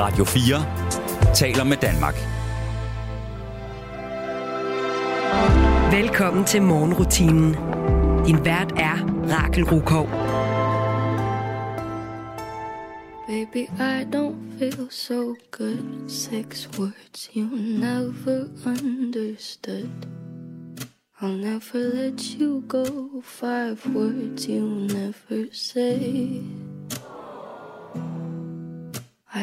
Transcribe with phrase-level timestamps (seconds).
[0.00, 2.14] Radio 4 taler med Danmark.
[5.92, 7.54] Velkommen til morgenrutinen.
[8.26, 8.96] Din vært er
[9.32, 10.06] Rakel Rukov.
[13.26, 16.08] Baby, I don't feel so good.
[16.08, 17.48] Six words you
[17.80, 19.90] never understood.
[21.20, 22.84] I'll never let you go.
[23.22, 26.42] Five words you never say.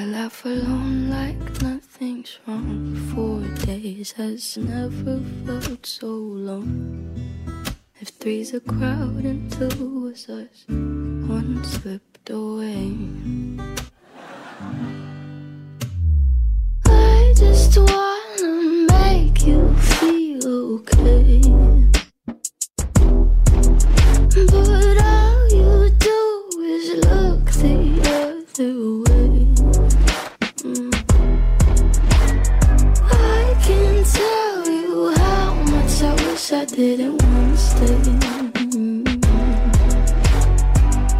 [0.07, 2.95] Laugh alone like nothing's wrong.
[3.13, 7.11] Four days has never felt so long.
[7.99, 12.95] If three's a crowd and two was us, one slipped away.
[16.85, 21.41] I just wanna make you feel okay.
[24.31, 29.06] But all you do is look the other way.
[36.67, 37.97] Didn't wanna stay.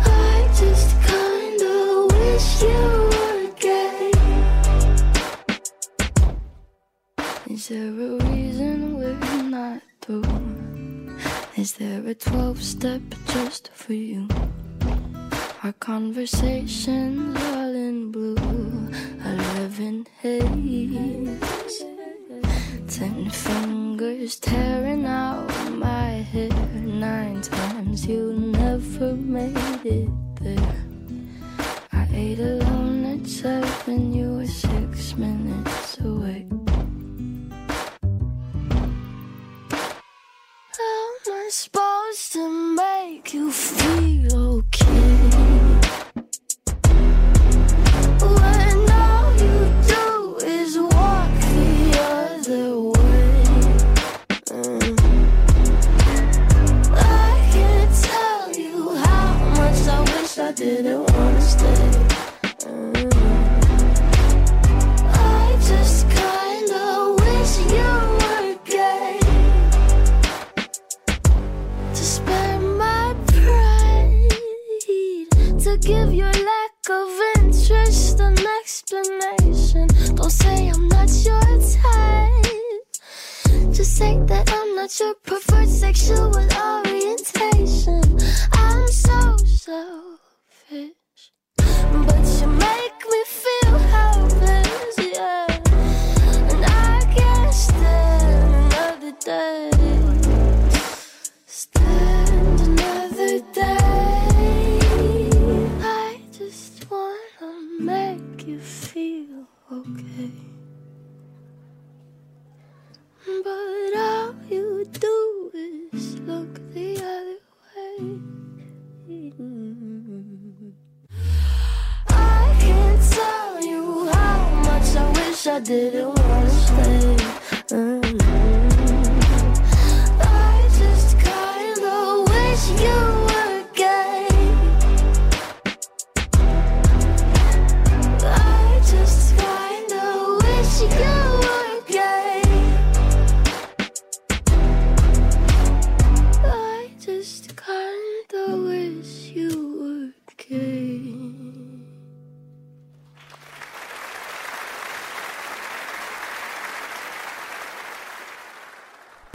[0.06, 4.12] I just kinda wish you were gay.
[7.50, 10.24] Is there a reason we're not through?
[11.56, 14.28] Is there a 12 step just for you?
[15.64, 18.90] Our conversations all in blue,
[19.26, 21.97] eleven haze.
[22.98, 26.50] Ten fingers tearing out my hair.
[26.82, 30.10] Nine times you never made it
[30.42, 30.84] there.
[31.92, 36.48] I ate alone at seven, you were six minutes away.
[40.80, 44.07] How am I supposed to make you feel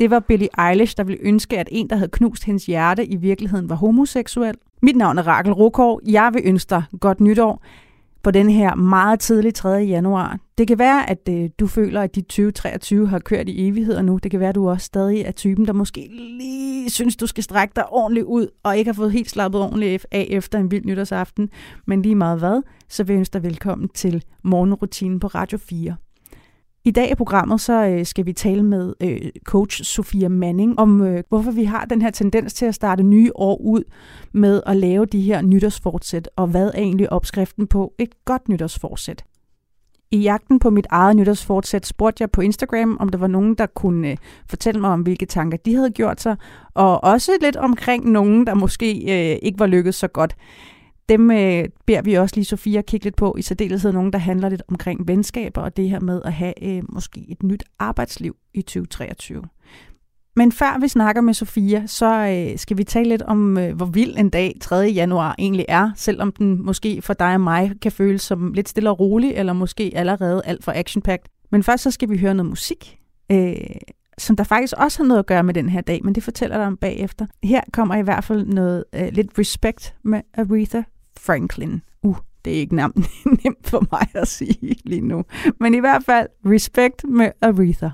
[0.03, 3.17] Det var Billie Eilish, der ville ønske, at en, der havde knust hendes hjerte, i
[3.17, 4.55] virkeligheden var homoseksuel.
[4.83, 6.01] Mit navn er Rakel Rukov.
[6.07, 7.63] Jeg vil ønske dig godt nytår
[8.23, 9.69] på den her meget tidlige 3.
[9.69, 10.39] januar.
[10.59, 14.19] Det kan være, at øh, du føler, at dit 2023 har kørt i evigheder nu.
[14.23, 16.09] Det kan være, at du også stadig er typen, der måske
[16.39, 20.07] lige synes, du skal strække dig ordentligt ud, og ikke har fået helt slappet ordentligt
[20.11, 21.51] af efter en vild nytårsaften.
[21.87, 25.97] Men lige meget hvad, så vil jeg ønske dig velkommen til morgenrutinen på Radio 4.
[26.84, 31.00] I dag i programmet så øh, skal vi tale med øh, coach Sofia Manning om,
[31.00, 33.82] øh, hvorfor vi har den her tendens til at starte nye år ud
[34.32, 39.25] med at lave de her nytårsfortsæt, og hvad er egentlig opskriften på et godt nytårsfortsæt.
[40.11, 43.67] I jagten på mit eget nytårsfortsæt spurgte jeg på Instagram, om der var nogen, der
[43.67, 44.17] kunne øh,
[44.49, 46.37] fortælle mig om, hvilke tanker de havde gjort sig,
[46.75, 50.37] og også lidt omkring nogen, der måske øh, ikke var lykkedes så godt.
[51.12, 54.19] Dem øh, beder vi også lige Sofia at kigge lidt på, i særdeleshed nogen, der
[54.19, 58.37] handler lidt omkring venskaber og det her med at have øh, måske et nyt arbejdsliv
[58.55, 59.43] i 2023.
[60.37, 63.87] Men før vi snakker med Sofia, så øh, skal vi tale lidt om, øh, hvor
[63.87, 64.76] vild en dag 3.
[64.76, 68.91] januar egentlig er, selvom den måske for dig og mig kan føles som lidt stille
[68.91, 71.49] og rolig, eller måske allerede alt for action -packed.
[71.50, 72.99] Men først så skal vi høre noget musik,
[73.32, 73.55] øh,
[74.19, 76.56] som der faktisk også har noget at gøre med den her dag, men det fortæller
[76.56, 77.26] dig om bagefter.
[77.43, 80.82] Her kommer i hvert fald noget øh, lidt respect med Aretha
[81.20, 81.82] Franklin.
[82.03, 82.97] Uh, det er ikke nemt,
[83.44, 85.25] nemt for mig at sige lige nu.
[85.61, 87.88] Men i hvert fald respect med Aretha.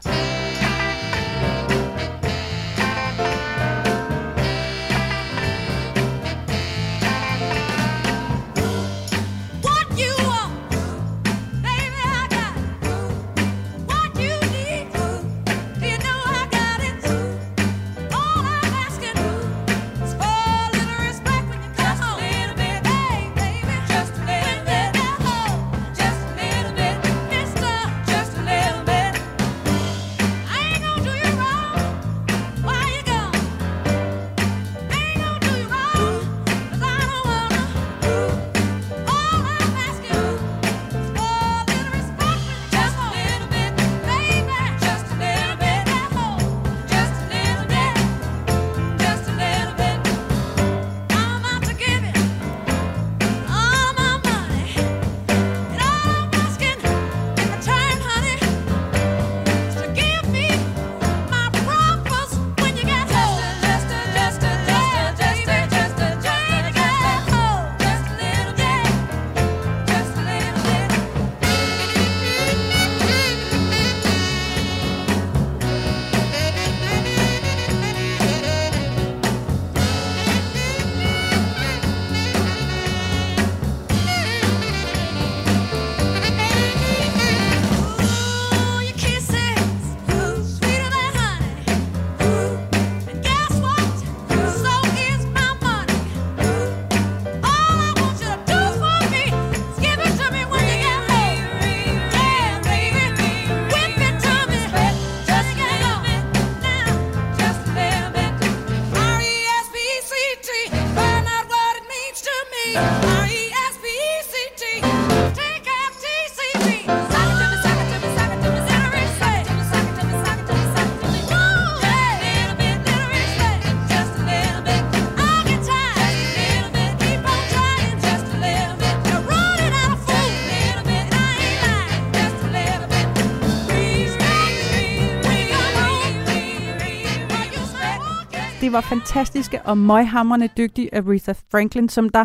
[138.69, 142.25] Det var fantastiske og møghamrende dygtige Aretha Franklin, som der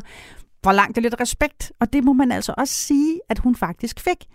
[0.63, 4.25] forlangte lidt respekt, og det må man altså også sige, at hun faktisk fik.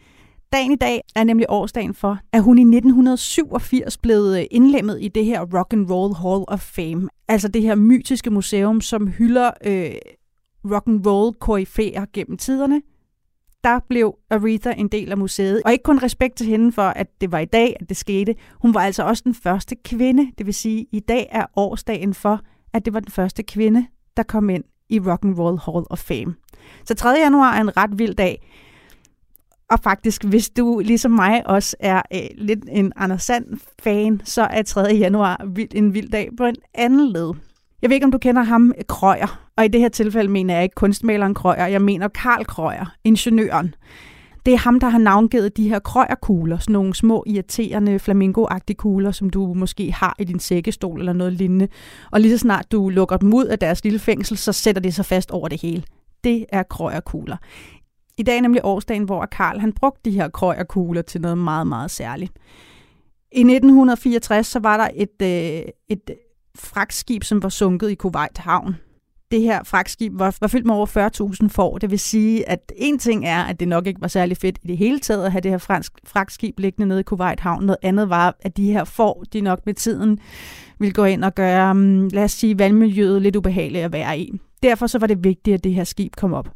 [0.52, 5.08] Dagen i dag er nemlig årsdagen for, at hun i 1987 blev øh, indlemmet i
[5.08, 7.08] det her Rock and Roll Hall of Fame.
[7.28, 9.90] Altså det her mytiske museum, som hylder øh,
[10.72, 12.82] rock and roll koryfæer gennem tiderne
[13.64, 15.62] der blev Aretha en del af museet.
[15.64, 18.34] Og ikke kun respekt til hende for, at det var i dag, at det skete.
[18.54, 20.32] Hun var altså også den første kvinde.
[20.38, 22.40] Det vil sige, i dag er årsdagen for,
[22.72, 25.98] at det var den første kvinde, der kom ind i Rock and Roll Hall of
[25.98, 26.34] Fame.
[26.84, 27.08] Så 3.
[27.08, 28.48] januar er en ret vild dag.
[29.70, 34.62] Og faktisk, hvis du ligesom mig også er øh, lidt en Anders Sand-fan, så er
[34.62, 34.80] 3.
[34.80, 37.32] januar en vild dag på en anden led.
[37.82, 39.48] Jeg ved ikke, om du kender ham, Krøyer.
[39.56, 43.74] Og i det her tilfælde mener jeg ikke kunstmaleren Krøyer, jeg mener Karl Krøyer, ingeniøren.
[44.46, 49.10] Det er ham, der har navngivet de her krøjerkugler, sådan nogle små irriterende flamingoagtige kugler,
[49.10, 51.68] som du måske har i din sækkestol eller noget lignende.
[52.10, 54.94] Og lige så snart du lukker dem ud af deres lille fængsel, så sætter det
[54.94, 55.82] sig fast over det hele.
[56.24, 57.36] Det er krøjerkugler.
[58.18, 61.66] I dag er nemlig årsdagen, hvor Karl han brugte de her krøjerkugler til noget meget,
[61.66, 62.32] meget særligt.
[63.32, 66.10] I 1964 så var der et, øh, et
[66.60, 68.76] fragtskib, som var sunket i Kuwait havn.
[69.30, 70.86] Det her fragtskib var, var fyldt med over
[71.42, 71.78] 40.000 får.
[71.78, 74.66] Det vil sige, at en ting er, at det nok ikke var særlig fedt i
[74.66, 77.64] det hele taget at have det her fransk fragtskib liggende nede i Kuwait havn.
[77.64, 80.18] Noget andet var, at de her får, de nok med tiden
[80.78, 84.40] ville gå ind og gøre, mm, lad os sige, vandmiljøet lidt ubehageligt at være i.
[84.62, 86.48] Derfor så var det vigtigt, at det her skib kom op.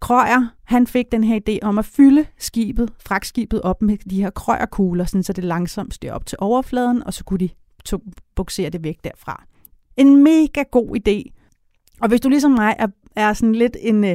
[0.00, 4.30] Krøyer, han fik den her idé om at fylde skibet, fragtskibet op med de her
[4.30, 7.48] krøjerkugler, sådan så det langsomt steg op til overfladen, og så kunne de
[7.86, 7.98] to,
[8.36, 9.44] buksere det væk derfra.
[9.96, 11.32] En mega god idé.
[12.00, 14.10] Og hvis du ligesom mig er, er sådan lidt en uh,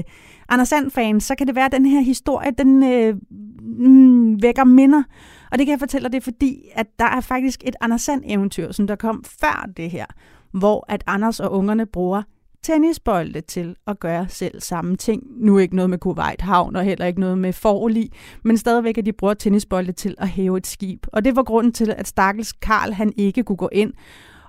[0.49, 3.17] Anders Sand-fan, så kan det være, at den her historie, den uh,
[3.61, 5.03] mm, vækker minder.
[5.51, 8.01] Og det kan jeg fortælle dig, det er fordi, at der er faktisk et Anders
[8.01, 10.05] Sand-eventyr, som der kom før det her,
[10.51, 12.23] hvor at Anders og ungerne bruger
[12.63, 15.23] tennisbolde til at gøre selv samme ting.
[15.37, 18.09] Nu ikke noget med Kuwait Havn og heller ikke noget med forlig,
[18.43, 21.05] men stadigvæk at de bruger tennisbolde til at hæve et skib.
[21.13, 23.93] Og det var grunden til, at stakkels Karl han ikke kunne gå ind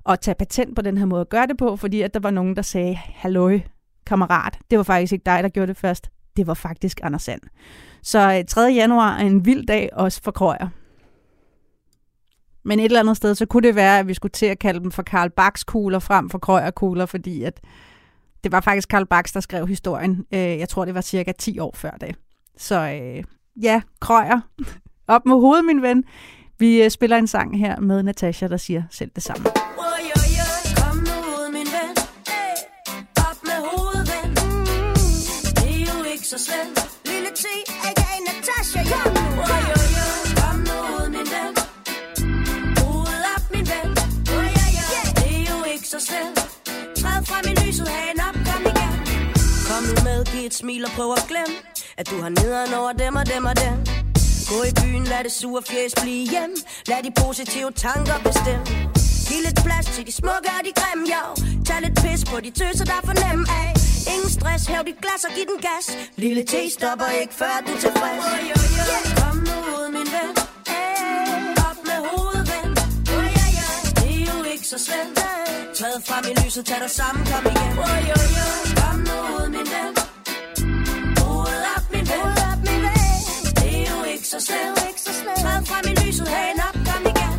[0.05, 2.31] og tage patent på den her måde at gøre det på, fordi at der var
[2.31, 3.61] nogen, der sagde, halløj,
[4.07, 6.11] kammerat, det var faktisk ikke dig, der gjorde det først.
[6.37, 7.41] Det var faktisk Anders Sand.
[8.03, 8.61] Så øh, 3.
[8.61, 10.69] Januar er en vild dag også for Krøyer.
[12.65, 14.81] Men et eller andet sted, så kunne det være, at vi skulle til at kalde
[14.81, 17.61] dem for Karl Bachs kugler frem for Krøyer kugler, fordi at
[18.45, 20.27] det var faktisk Karl Bax, der skrev historien.
[20.35, 22.17] Øh, jeg tror, det var cirka 10 år før det.
[22.57, 23.25] Så øh,
[23.63, 24.41] ja, krøjer.
[25.09, 26.05] op med hovedet, min ven.
[26.59, 29.45] Vi øh, spiller en sang her med Natasha, der siger selv det samme.
[36.33, 36.82] så slemt
[49.93, 51.57] Nu med, giv et smil og prøv at glemme
[52.01, 53.75] At du har nederen over dem og dem og dem.
[54.51, 56.53] Gå i byen, lad det sure fjes blive hjem.
[56.91, 58.65] Lad de positive tanker bestemme.
[59.29, 61.23] Giv lidt plads til de smukke og de grimme, jo
[61.67, 63.69] Tag lidt pis på de tøser, der er for nem af
[64.13, 65.87] Ingen stress, hæv dit glas og giv den gas.
[66.23, 68.25] Lille T stopper ikke, før du er tilfreds.
[68.25, 69.19] Yeah.
[69.21, 70.42] Kom nu ud, min ven
[74.73, 75.19] så slemt.
[75.79, 77.73] Træd frem i lyset, tag dig sammen, kom igen.
[77.85, 78.47] Oh, jo, jo.
[78.81, 79.93] Kom nu ud, min ven.
[81.21, 83.09] Hovedet op, min ven, op, min ven.
[83.61, 84.77] Det er jo ikke så slemt.
[85.43, 87.35] Træd frem i lyset, hagen op, kom igen.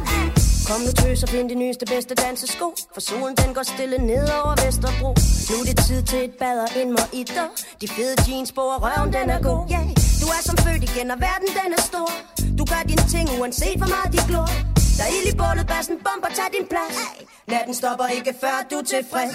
[0.68, 2.68] Kom nu tøs og find de nyeste bedste dansesko.
[2.94, 5.12] For solen den går stille ned over Vesterbro.
[5.50, 7.46] Nu er det tid til et bad og en mojito
[7.82, 9.62] De fede jeans på og røven den er god.
[9.74, 9.88] Yeah.
[10.22, 12.10] Du er som født igen og verden den er stor.
[12.58, 14.50] Du gør dine ting uanset hvor meget de glor.
[14.98, 16.96] Der er ild i bålet, bassen bomber, tag din plads.
[17.02, 17.20] Hey.
[17.52, 19.34] Natten stopper ikke før du er tilfreds.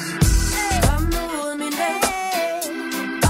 [0.56, 0.76] Hey.
[0.86, 2.00] Kom nu ud min ven.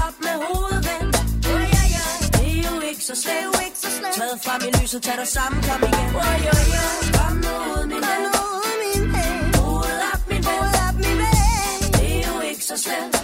[0.05, 1.05] Op med hovedet ven.
[1.51, 2.05] Oh, ja, ja.
[2.37, 6.09] Det er jo ikke så slemt Træd frem i lyset, tag dig sammen, kom igen.
[6.21, 6.85] Oh, ja, ja.
[7.17, 8.23] Kom nu ud min ven.
[9.59, 10.43] Hoved op min
[11.23, 11.41] ven.
[11.99, 13.15] Det er jo ikke så slemt.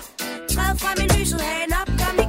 [0.53, 2.24] Træd frem i lyset, hagen op, kom igen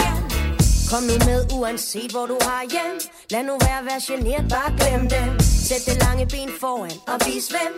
[0.97, 2.97] Kom nu med, uanset hvor du har hjem.
[3.33, 5.27] Lad nu være, vær generet, bare glem det
[5.69, 7.73] Sæt det lange ben foran og vis hvem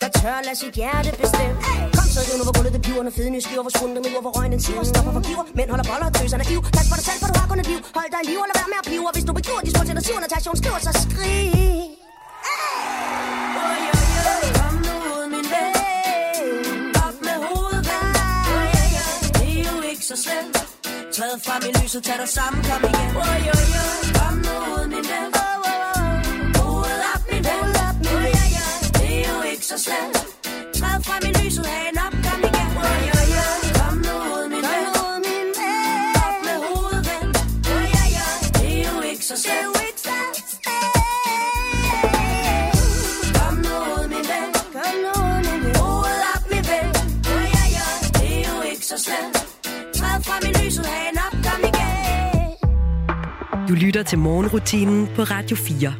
[0.00, 1.56] Der tør lade sit hjerte bestemme.
[1.66, 1.80] Hey!
[1.96, 4.04] Kom så, riv nu hvor gulvet det piver Når fede nye skiver, hvor svunden den
[4.24, 6.96] hvor røgen den siver Stopper for giver, mænd holder boller og tøserne iv Pas på
[6.98, 7.80] dig selv, for du har kun et liv.
[7.98, 9.04] Hold dig i liv, og lad være med at pive.
[9.08, 11.44] Og hvis du begiver de små til dig siver Natasha, hun skriver, så skrig.
[14.58, 15.24] Kom nu ud,
[20.10, 20.59] så slemt.
[21.20, 23.10] Træd frem i lyset, tag dig sammen, kom igen.
[24.18, 25.28] Kom nu ud, min ven.
[26.56, 27.66] Hovedet op, min ven.
[28.98, 30.16] Det er jo ikke så slemt.
[30.78, 32.68] Træd frem i lyset, hagen op, kom igen.
[33.78, 34.86] Kom nu ud, min ven.
[36.26, 37.26] Op med hovedet, ven.
[38.54, 39.59] Det er jo ikke så slemt.
[53.70, 55.94] Du lytter til morgenrutinen på Radio 4.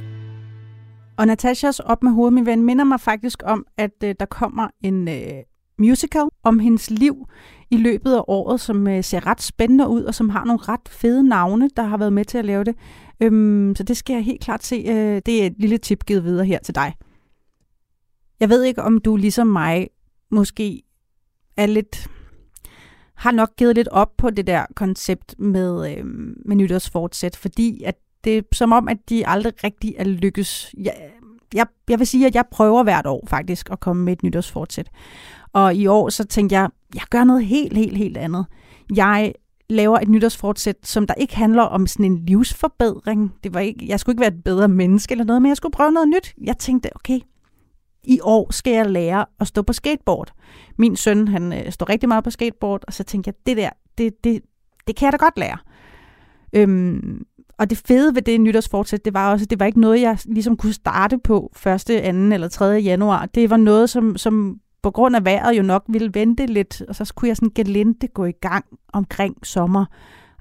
[1.17, 4.69] Og Natashas Op med hovedet, min ven, minder mig faktisk om, at øh, der kommer
[4.85, 5.43] en øh,
[5.79, 7.27] musical om hendes liv
[7.71, 10.89] i løbet af året, som øh, ser ret spændende ud, og som har nogle ret
[10.89, 12.75] fede navne, der har været med til at lave det.
[13.21, 14.77] Øhm, så det skal jeg helt klart se.
[14.77, 16.95] Øh, det er et lille tip givet videre her til dig.
[18.41, 19.89] Jeg ved ikke, om du ligesom mig
[20.31, 20.83] måske
[21.57, 22.09] er lidt
[23.21, 26.05] har nok givet lidt op på det der koncept med, øh,
[26.47, 30.75] med nytårsfortsæt, fordi at det er som om, at de aldrig rigtig er lykkes.
[30.79, 30.95] Jeg,
[31.55, 34.91] jeg, jeg vil sige, at jeg prøver hvert år faktisk at komme med et nytårsfortsæt.
[35.53, 38.47] Og i år så tænkte jeg, jeg gør noget helt, helt, helt andet.
[38.95, 39.33] Jeg
[39.71, 43.35] laver et nytårsfortsæt, som der ikke handler om sådan en livsforbedring.
[43.45, 45.73] Det var ikke, jeg skulle ikke være et bedre menneske eller noget, men jeg skulle
[45.73, 46.35] prøve noget nyt.
[46.43, 47.21] Jeg tænkte, okay,
[48.05, 50.33] i år skal jeg lære at stå på skateboard.
[50.79, 53.71] Min søn, han øh, står rigtig meget på skateboard, og så tænkte jeg, det der,
[53.99, 54.43] det, det,
[54.87, 55.59] det kan jeg da godt lære.
[56.53, 57.27] Øhm,
[57.59, 60.19] og det fede ved det nytårsfortsæt, det var også, at det var ikke noget, jeg
[60.25, 61.93] ligesom kunne starte på 1., 2.
[61.95, 62.65] eller 3.
[62.65, 63.27] januar.
[63.27, 66.95] Det var noget, som, som på grund af vejret jo nok ville vente lidt, og
[66.95, 69.85] så kunne jeg sådan gelente gå i gang omkring sommer.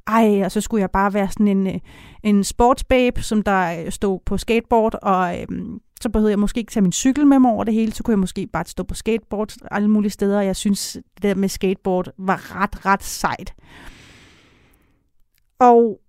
[0.07, 1.79] Ej, og så skulle jeg bare være sådan en, øh,
[2.23, 6.71] en sportsbabe, som der øh, stod på skateboard, og øhm, så behøvede jeg måske ikke
[6.71, 8.95] tage min cykel med mig over det hele, så kunne jeg måske bare stå på
[8.95, 13.53] skateboard alle mulige steder, og jeg synes, det der med skateboard var ret, ret sejt.
[15.59, 15.99] Og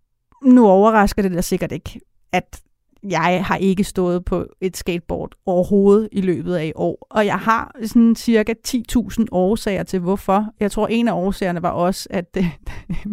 [0.42, 2.00] nu overrasker det da sikkert ikke,
[2.32, 2.62] at
[3.02, 7.06] jeg har ikke stået på et skateboard overhovedet i løbet af i år.
[7.11, 10.47] Og jeg har sådan cirka 10.000 årsager til, hvorfor.
[10.61, 12.47] Jeg tror, en af årsagerne var også, at øh,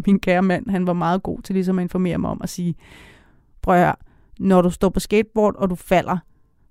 [0.06, 2.74] min kære mand, han var meget god til ligesom at informere mig om at sige,
[3.62, 3.94] prøv at høre,
[4.38, 6.18] når du står på skateboard, og du falder,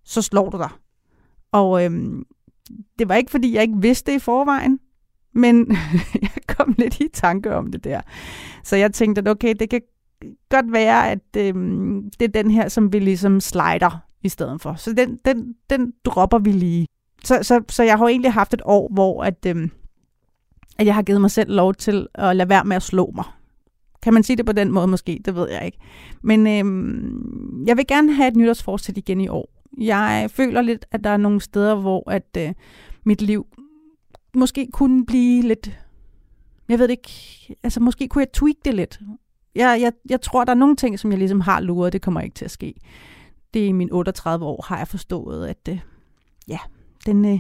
[0.08, 0.70] så slår du dig.
[1.52, 2.26] Og øhm,
[3.00, 4.80] det var ikke, fordi jeg ikke vidste det i forvejen,
[5.34, 5.78] men
[6.22, 8.02] jeg kom lidt i tanke om det der.
[8.64, 9.82] Så jeg tænkte, at okay, det kan
[10.50, 14.76] godt være, at øhm, det er den her, som vi ligesom slider i stedet for.
[14.76, 16.88] Så den, den, den dropper vi lige.
[17.24, 19.72] Så, så, så jeg har egentlig haft et år, hvor at, øhm,
[20.78, 23.26] at jeg har givet mig selv lov til at lade være med at slå mig.
[24.02, 25.22] Kan man sige det på den måde måske?
[25.26, 25.78] Det ved jeg ikke.
[26.22, 29.57] Men øhm, jeg vil gerne have et nytårsforsæt igen i år.
[29.78, 32.54] Jeg føler lidt, at der er nogle steder, hvor at øh,
[33.04, 33.48] mit liv
[34.36, 35.80] måske kunne blive lidt...
[36.70, 37.10] Jeg ved ikke...
[37.64, 39.00] Altså, måske kunne jeg tweak det lidt.
[39.56, 42.22] Jeg, jeg, jeg tror, der er nogle ting, som jeg ligesom har luret, det kommer
[42.22, 42.74] ikke til at ske.
[43.54, 45.80] Det er i mine 38 år, har jeg forstået, at øh,
[46.48, 46.60] ja,
[47.06, 47.40] den, øh,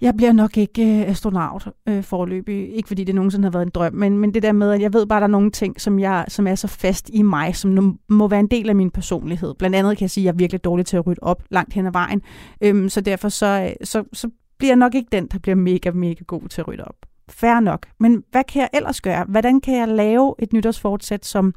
[0.00, 2.74] jeg bliver nok ikke øh, astronaut øh, forløbig.
[2.74, 4.92] Ikke fordi det nogensinde har været en drøm, men, men det der med, at jeg
[4.92, 7.56] ved bare, at der er nogle ting, som, jeg, som er så fast i mig,
[7.56, 9.54] som nu må være en del af min personlighed.
[9.54, 11.74] Blandt andet kan jeg sige, at jeg er virkelig dårlig til at rydde op langt
[11.74, 12.22] hen ad vejen.
[12.60, 15.90] Øhm, så derfor så, øh, så, så bliver jeg nok ikke den, der bliver mega,
[15.90, 16.96] mega god til at rydde op.
[17.28, 17.86] Færre nok.
[18.00, 19.24] Men hvad kan jeg ellers gøre?
[19.28, 21.54] Hvordan kan jeg lave et nytårsfortsæt, som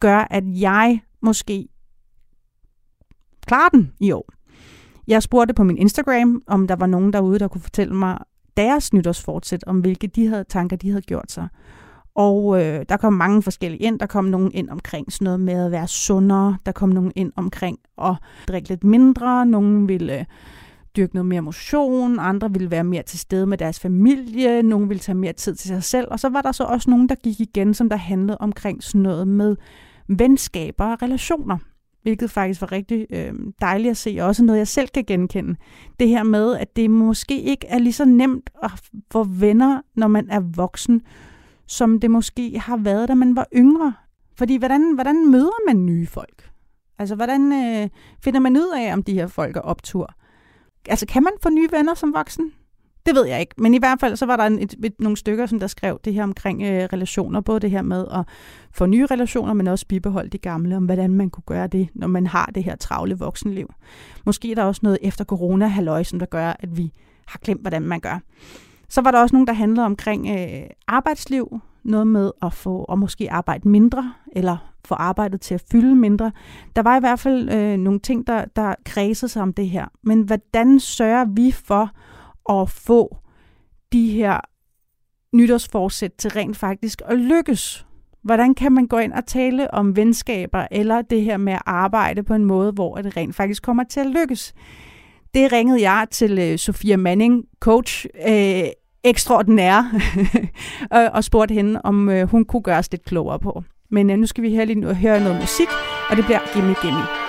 [0.00, 1.68] gør, at jeg måske
[3.46, 4.33] klarer den i år?
[5.08, 8.18] Jeg spurgte på min Instagram, om der var nogen derude, der kunne fortælle mig
[8.56, 11.48] deres nytårsfortsæt, om hvilke de havde tanker, de havde gjort sig.
[12.14, 13.98] Og øh, der kom mange forskellige ind.
[13.98, 16.56] Der kom nogen ind omkring sådan noget med at være sundere.
[16.66, 18.14] Der kom nogen ind omkring at
[18.48, 19.46] drikke lidt mindre.
[19.46, 20.24] Nogen ville øh,
[20.96, 22.18] dyrke noget mere motion.
[22.20, 24.62] Andre ville være mere til stede med deres familie.
[24.62, 26.08] Nogen ville tage mere tid til sig selv.
[26.10, 29.00] Og så var der så også nogen, der gik igen, som der handlede omkring sådan
[29.00, 29.56] noget med
[30.08, 31.58] venskaber og relationer
[32.04, 35.56] hvilket faktisk var rigtig øh, dejligt at se, og også noget, jeg selv kan genkende.
[36.00, 38.70] Det her med, at det måske ikke er lige så nemt at
[39.12, 41.02] få venner, når man er voksen,
[41.66, 43.92] som det måske har været, da man var yngre.
[44.36, 46.50] Fordi hvordan, hvordan møder man nye folk?
[46.98, 47.88] Altså, hvordan øh,
[48.24, 50.14] finder man ud af, om de her folk er optur?
[50.88, 52.52] Altså, kan man få nye venner som voksen?
[53.06, 55.16] Det ved jeg ikke, men i hvert fald så var der en, et, et, nogle
[55.16, 58.24] stykker, som der skrev det her omkring øh, relationer, både det her med at
[58.72, 62.06] få nye relationer, men også bibeholde de gamle, om hvordan man kunne gøre det, når
[62.06, 63.72] man har det her travle voksenliv.
[64.26, 66.92] Måske er der også noget efter corona halløj, som der gør, at vi
[67.26, 68.20] har glemt, hvordan man gør.
[68.88, 72.98] Så var der også nogen, der handlede omkring øh, arbejdsliv, noget med at få og
[72.98, 76.32] måske arbejde mindre, eller få arbejdet til at fylde mindre.
[76.76, 79.86] Der var i hvert fald øh, nogle ting, der, der kredsede sig om det her.
[80.02, 81.90] Men hvordan sørger vi for
[82.50, 83.16] at få
[83.92, 84.40] de her
[85.36, 87.86] nytårsforsæt til rent faktisk at lykkes?
[88.22, 92.22] Hvordan kan man gå ind og tale om venskaber, eller det her med at arbejde
[92.22, 94.54] på en måde, hvor det rent faktisk kommer til at lykkes?
[95.34, 98.64] Det ringede jeg til øh, Sofia Manning, coach, øh,
[99.04, 99.82] ekstraordinær,
[100.96, 103.62] og, og spurgte hende, om øh, hun kunne gøre os lidt klogere på.
[103.90, 105.68] Men øh, nu skal vi her lige høre noget musik,
[106.10, 107.23] og det bliver Gimme Gimme.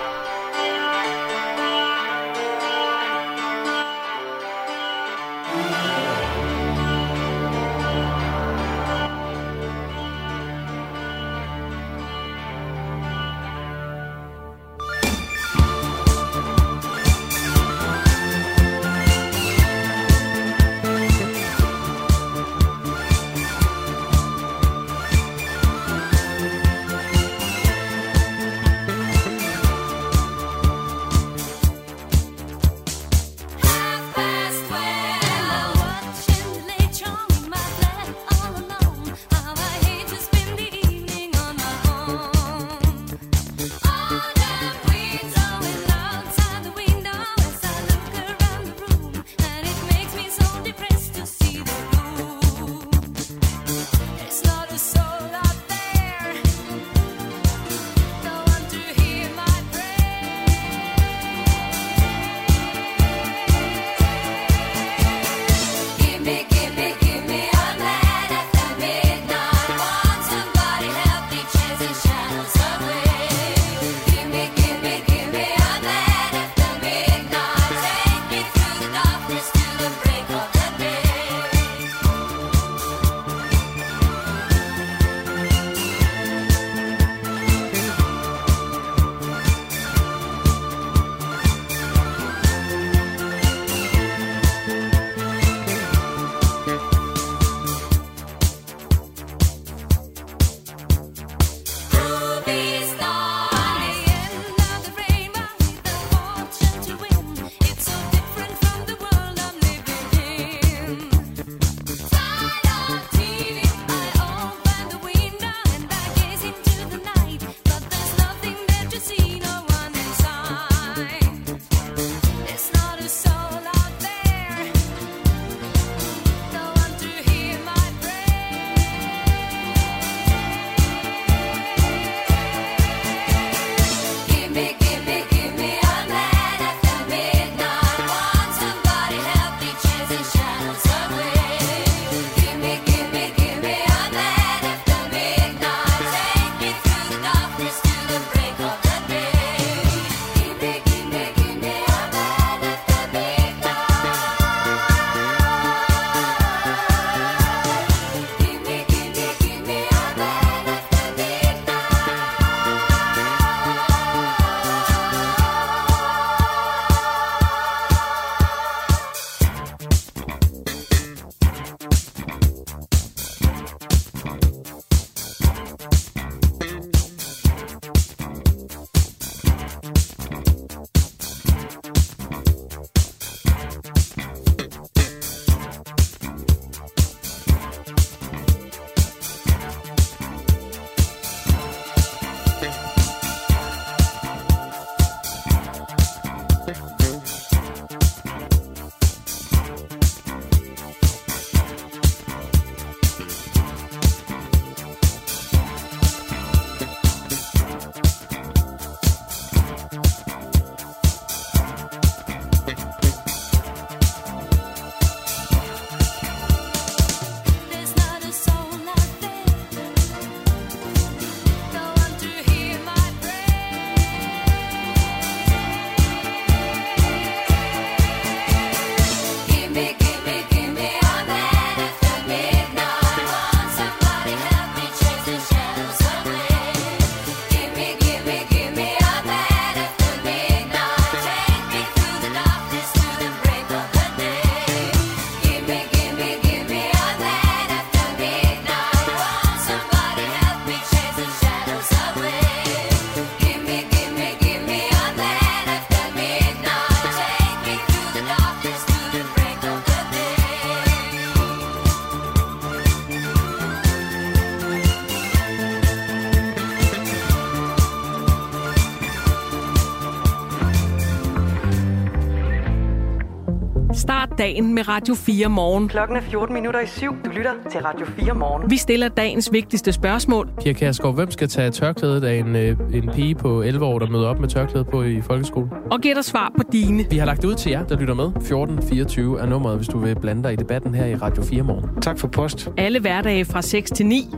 [274.38, 275.88] Dagen med Radio 4 morgen.
[275.88, 277.10] Klokken er 14 minutter i syv.
[277.24, 278.70] Du lytter til Radio 4 morgen.
[278.70, 280.48] Vi stiller dagens vigtigste spørgsmål.
[280.62, 284.06] Pia Kærsgaard, hvem skal tage tørklædet af en, øh, en pige på 11 år, der
[284.06, 285.70] møder op med tørklæde på i folkeskolen?
[285.90, 287.06] Og giver dig svar på dine.
[287.10, 288.26] Vi har lagt det ud til jer, der lytter med.
[288.26, 292.02] 1424 er nummeret, hvis du vil blande dig i debatten her i Radio 4 morgen.
[292.02, 292.70] Tak for post.
[292.76, 294.28] Alle hverdage fra 6 til 9.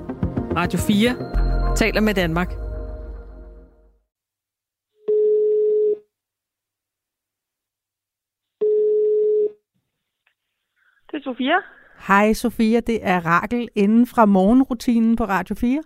[0.57, 1.15] Radio 4
[1.77, 2.68] taler med Danmark.
[11.19, 11.55] Det er Sofia.
[12.09, 15.83] Hej Sofia, det er Rakel inden fra morgenrutinen på Radio 4.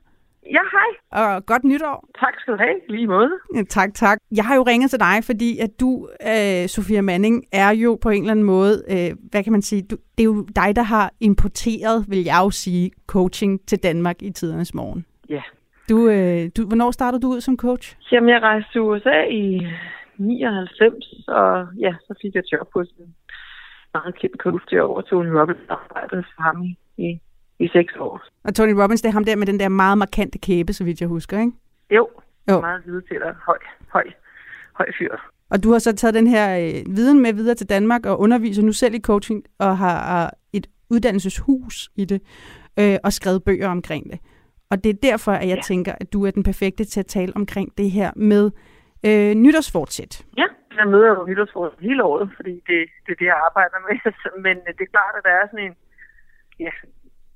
[0.47, 0.90] Ja, hej.
[1.23, 2.09] Og godt nytår.
[2.21, 2.75] Tak skal du have.
[2.88, 3.31] Lige måde.
[3.57, 4.18] Ja, tak, tak.
[4.37, 8.09] Jeg har jo ringet til dig, fordi at du, øh, Sofia Manning, er jo på
[8.09, 10.83] en eller anden måde, øh, hvad kan man sige, du, det er jo dig, der
[10.83, 15.07] har importeret, vil jeg jo sige, coaching til Danmark i tidernes morgen.
[15.29, 15.42] Ja.
[15.88, 17.97] Du, øh, du, hvornår startede du ud som coach?
[18.12, 19.66] Jamen, jeg rejste til USA i
[20.16, 23.14] 99, og ja, så fik jeg job hos en
[23.94, 27.20] meget kendt coach derovre, Tony Robbins, arbejdede for ham i, i,
[27.59, 28.22] i seks år.
[28.44, 31.00] Og Tony Robbins, det er ham der med den der meget markante kæbe, så vidt
[31.00, 31.52] jeg husker, ikke?
[31.90, 32.09] Jo,
[32.50, 32.61] Jo.
[32.61, 33.35] meget hvide til dig.
[33.46, 34.05] Høj, høj,
[34.72, 35.16] høj fyr.
[35.50, 38.62] Og du har så taget den her øh, viden med videre til Danmark og underviser
[38.62, 42.22] nu selv i coaching og har, har et uddannelseshus i det
[42.78, 44.18] øh, og skrevet bøger omkring det.
[44.70, 45.62] Og det er derfor, at jeg ja.
[45.62, 48.50] tænker, at du er den perfekte til at tale omkring det her med
[49.07, 50.24] øh, nytårsfortsæt.
[50.37, 50.44] Ja,
[50.78, 54.12] jeg møder jo nytårsforsæt hele året, fordi det, det er det, jeg arbejder med.
[54.44, 55.76] Men det er klart, at der er sådan en,
[56.58, 56.70] ja,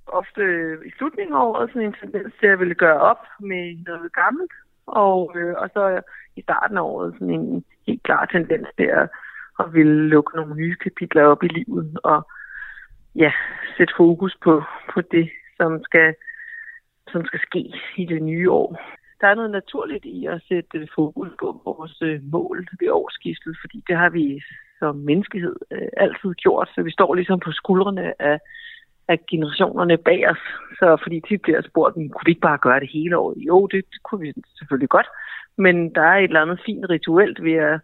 [0.07, 0.43] ofte
[0.87, 4.53] i slutningen af året, sådan en tendens til at ville gøre op med noget gammelt.
[4.87, 6.03] Og, øh, og så
[6.37, 9.09] i starten af året sådan en helt klar tendens til at,
[9.59, 12.29] at ville lukke nogle nye kapitler op i livet og
[13.15, 13.33] ja,
[13.77, 16.15] sætte fokus på, på det, som skal,
[17.13, 18.81] som skal ske i det nye år.
[19.21, 23.85] Der er noget naturligt i at sætte fokus på vores øh, mål ved årsskiftet, fordi
[23.89, 24.43] det har vi
[24.79, 28.39] som menneskehed øh, altid gjort, så vi står ligesom på skuldrene af,
[29.09, 30.45] af generationerne bag os.
[30.79, 33.37] Så fordi tit bliver spurgt, kunne vi ikke bare gøre det hele året?
[33.47, 35.07] Jo, det, det kunne vi selvfølgelig godt,
[35.59, 37.81] men der er et eller andet fint rituelt ved at,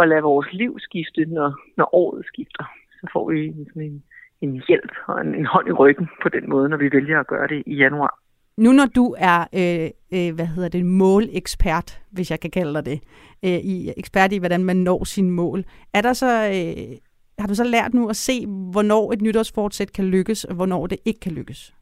[0.00, 2.64] at lade vores liv skifte, når, når året skifter.
[3.00, 4.02] Så får vi sådan en,
[4.40, 7.26] en hjælp og en, en hånd i ryggen på den måde, når vi vælger at
[7.26, 8.18] gøre det i januar.
[8.64, 12.84] Nu når du er, øh, øh, hvad hedder det, målekspert, hvis jeg kan kalde dig
[12.90, 12.98] det,
[13.46, 16.96] øh, i, ekspert i, hvordan man når sine mål, er der så, øh,
[17.38, 20.98] har du så lært nu at se, hvornår et nytårsfortsæt kan lykkes, og hvornår det
[21.04, 21.74] ikke kan lykkes?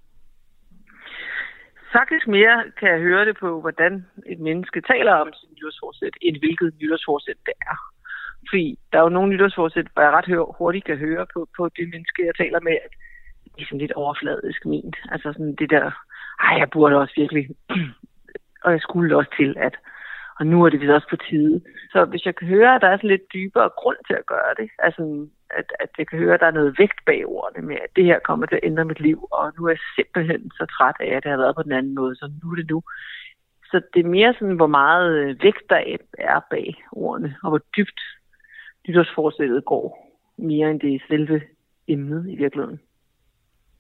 [1.93, 6.37] Faktisk mere kan jeg høre det på, hvordan et menneske taler om sin nytårsforsæt, end
[6.39, 7.79] hvilket nytårsforsæt det er.
[8.51, 11.87] Fordi der er jo nogle nytårsforsæt, hvor jeg ret hurtigt kan høre på, på det
[11.93, 12.93] menneske, jeg taler med, at
[13.55, 14.97] det er sådan lidt overfladisk ment.
[15.13, 15.91] Altså sådan det der,
[16.41, 17.49] ej, jeg burde også virkelig,
[18.65, 19.75] og jeg skulle også til, at
[20.39, 21.61] og nu er det vist også på tide.
[21.93, 24.55] Så hvis jeg kan høre, at der er sådan lidt dybere grund til at gøre
[24.59, 27.77] det, altså at, at jeg kan høre, at der er noget vægt bag ordene med,
[27.77, 30.67] at det her kommer til at ændre mit liv, og nu er jeg simpelthen så
[30.67, 32.83] træt af, at det har været på den anden måde, så nu er det nu.
[33.71, 37.61] Så det er mere sådan, hvor meget øh, vægt der er bag ordene, og hvor
[37.77, 38.01] dybt
[38.89, 39.87] nytårsforsættet går,
[40.39, 41.41] mere end det selve
[41.89, 42.81] emnet i virkeligheden.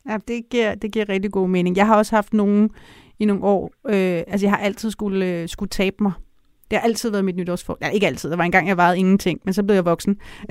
[0.09, 1.77] Ja, det giver, det giver rigtig god mening.
[1.77, 2.71] Jeg har også haft nogen
[3.19, 6.13] i nogle år, øh, altså jeg har altid skulle, øh, skulle tabe mig.
[6.71, 7.83] Det har altid været mit nytårsforsæt.
[7.83, 8.31] Ja, ikke altid.
[8.31, 10.17] Der var en gang, jeg vejede ingenting, men så blev jeg voksen.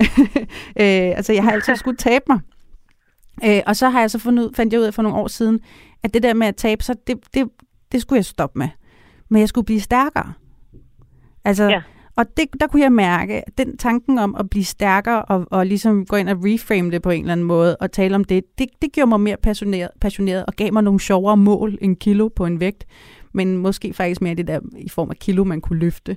[0.80, 2.40] øh, altså, jeg har altid skulle tabe mig.
[3.44, 5.26] Øh, og så har jeg så fundet ud, fandt jeg ud af for nogle år
[5.26, 5.60] siden,
[6.02, 7.48] at det der med at tabe sig, det, det,
[7.92, 8.68] det skulle jeg stoppe med.
[9.28, 10.32] Men jeg skulle blive stærkere.
[11.44, 11.82] Altså, Ja
[12.18, 16.06] og det, der kunne jeg mærke, den tanken om at blive stærkere og, og ligesom
[16.06, 18.66] gå ind og reframe det på en eller anden måde og tale om det, det,
[18.82, 22.46] det gjorde mig mere passioneret, passioneret og gav mig nogle sjovere mål end kilo på
[22.46, 22.84] en vægt
[23.32, 26.16] men måske faktisk mere det der i form af kilo, man kunne løfte.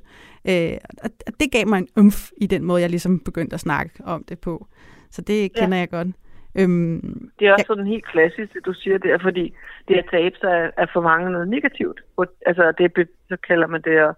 [0.49, 1.09] Øh, og
[1.39, 4.39] det gav mig en umf i den måde, jeg ligesom begyndte at snakke om det
[4.39, 4.67] på.
[5.11, 5.79] Så det kender ja.
[5.79, 6.07] jeg godt.
[6.55, 9.53] Øhm, Det er også sådan helt klassisk, det du siger der, fordi
[9.87, 12.01] det at tabe sig er- er for mange noget negativt.
[12.45, 14.15] Altså, det, så kalder man det at,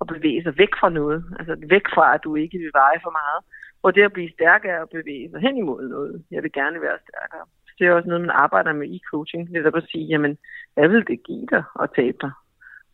[0.00, 1.24] at bevæge sig væk fra noget.
[1.38, 3.40] Altså væk fra, at du ikke vil veje for meget.
[3.80, 6.24] Hvor det at blive stærkere er at bevæge sig hen imod noget.
[6.30, 7.44] Jeg vil gerne være stærkere.
[7.66, 9.48] Så det er også noget, man arbejder med i coaching.
[9.48, 10.38] Det er at sige, jamen,
[10.74, 12.32] hvad vil det give dig at tabe dig?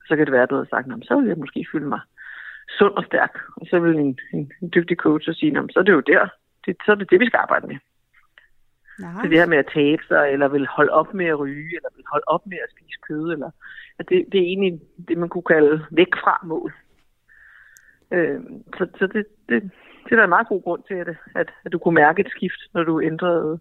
[0.08, 1.88] Så kan det være, at du har sagt, "Nå, men så vil jeg måske føle
[1.88, 2.00] mig
[2.78, 3.38] sund og stærk.
[3.56, 6.00] Og så vil en, en, en dygtig coach sige, "Nå, men så er det jo
[6.00, 6.28] der.
[6.66, 7.76] Det, så er det det, vi skal arbejde med.
[8.98, 9.22] nej.
[9.22, 11.90] Så det her med at tabe sig, eller vil holde op med at ryge, eller
[11.96, 13.50] vil holde op med at spise kød, eller
[13.98, 16.72] at det, det er egentlig det, man kunne kalde væk fra mål.
[18.12, 18.40] Øh,
[18.78, 19.62] så så det, det,
[20.04, 22.30] det er der en meget god grund til, at, at, at du kunne mærke et
[22.30, 23.58] skift, når du ændrede,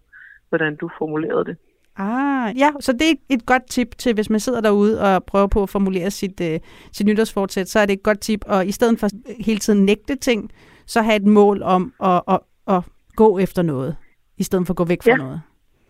[0.48, 1.56] hvordan du formulerede det.
[1.98, 5.46] Ah, ja, så det er et godt tip til, hvis man sidder derude og prøver
[5.46, 6.60] på at formulere sit, øh,
[6.92, 9.08] sit nytårsfortsæt, så er det et godt tip, og i stedet for
[9.44, 10.50] hele tiden nægte ting,
[10.86, 12.82] så have et mål om at, at, at
[13.16, 13.96] gå efter noget.
[14.38, 15.16] i stedet for at gå væk fra Ja.
[15.16, 15.40] noget.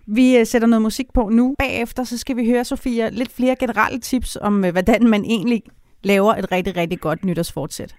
[0.07, 1.55] Vi øh, sætter noget musik på nu.
[1.59, 5.63] Bagefter så skal vi høre, Sofia, lidt flere generelle tips om, øh, hvordan man egentlig
[6.05, 7.95] laver et rigtig, rigtig godt nytårsfortsæt.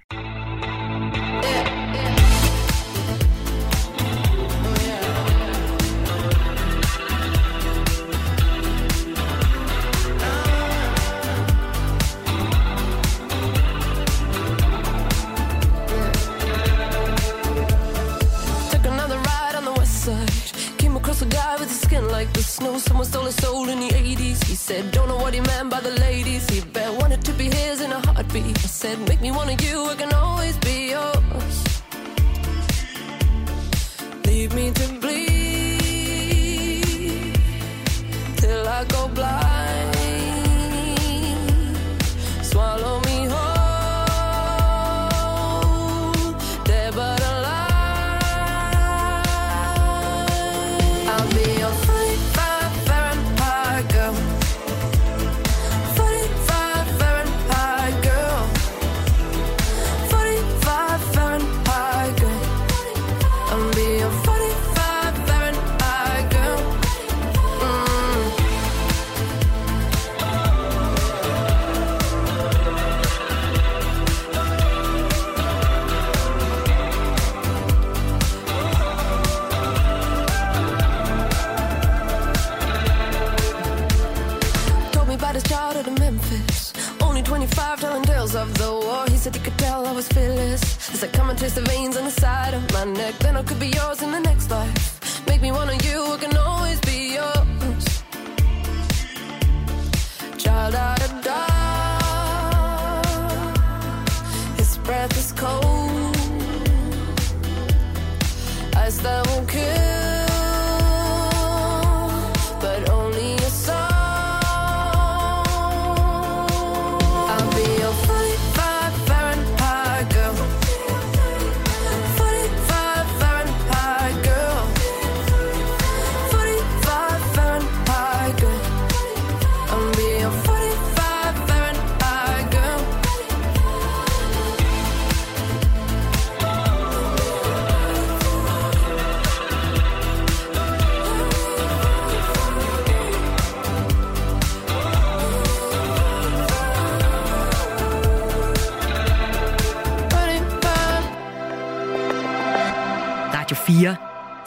[104.88, 105.67] Breath is cold.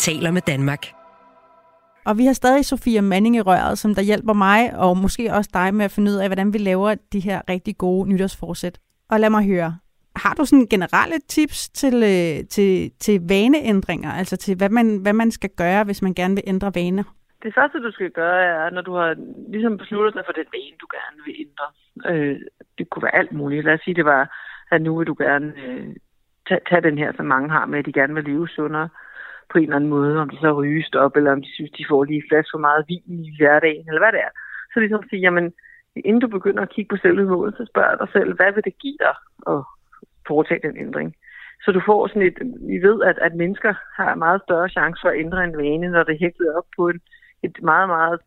[0.06, 0.82] Taler med Danmark.
[2.08, 5.50] Og vi har stadig Sofia Manning i røret, som der hjælper mig, og måske også
[5.54, 8.78] dig med at finde ud af, hvordan vi laver de her rigtig gode nytårsforsæt.
[9.10, 9.70] Og lad mig høre,
[10.16, 14.12] har du sådan generelle tips til, øh, til, til vaneændringer?
[14.20, 17.06] Altså til, hvad man, hvad man skal gøre, hvis man gerne vil ændre vaner?
[17.42, 19.14] Det første, du skal gøre, er, når du har
[19.48, 21.66] ligesom besluttet dig for den vane, du gerne vil ændre.
[22.10, 22.36] Øh,
[22.78, 23.64] det kunne være alt muligt.
[23.64, 24.22] Lad os sige, det var,
[24.70, 25.88] at nu vil du gerne øh,
[26.48, 28.88] tage, tage den her, som mange har med, at de gerne vil leve sundere
[29.50, 30.18] på en eller anden måde.
[30.18, 32.84] Om de så ryges op, eller om de synes, de får lige flaske for meget
[32.88, 34.32] vin i hverdagen, eller hvad det er.
[34.72, 35.52] Så ligesom sige, jamen,
[35.96, 38.78] inden du begynder at kigge på selve målet, så spørg dig selv, hvad vil det
[38.78, 39.16] give dig
[39.54, 39.60] at
[40.26, 41.14] foretage den ændring?
[41.64, 42.38] Så du får sådan et,
[42.72, 46.02] vi ved, at, at mennesker har meget større chance for at ændre en vane, når
[46.02, 47.00] det er hægtet op på en,
[47.42, 48.20] et meget, meget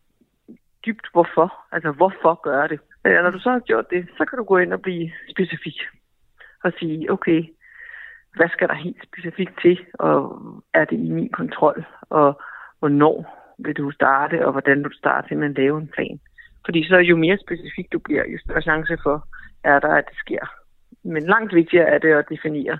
[0.86, 1.54] dybt hvorfor.
[1.72, 2.80] Altså, hvorfor gør det?
[3.06, 5.78] Øh, når du så har gjort det, så kan du gå ind og blive specifik.
[6.64, 7.42] Og sige, okay,
[8.36, 9.78] hvad skal der helt specifikt til?
[9.94, 10.42] Og
[10.74, 11.84] er det i min kontrol?
[12.10, 12.40] Og
[12.78, 13.16] hvornår
[13.58, 14.46] vil du starte?
[14.46, 16.20] Og hvordan vil du starte til at lave en plan?
[16.64, 19.26] Fordi så jo mere specifikt du bliver, jo større chance for
[19.64, 20.44] er der, at det sker.
[21.02, 22.78] Men langt vigtigere er det at definere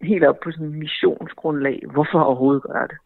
[0.00, 2.96] helt op på sådan en missionsgrundlag, hvorfor overhovedet gør det.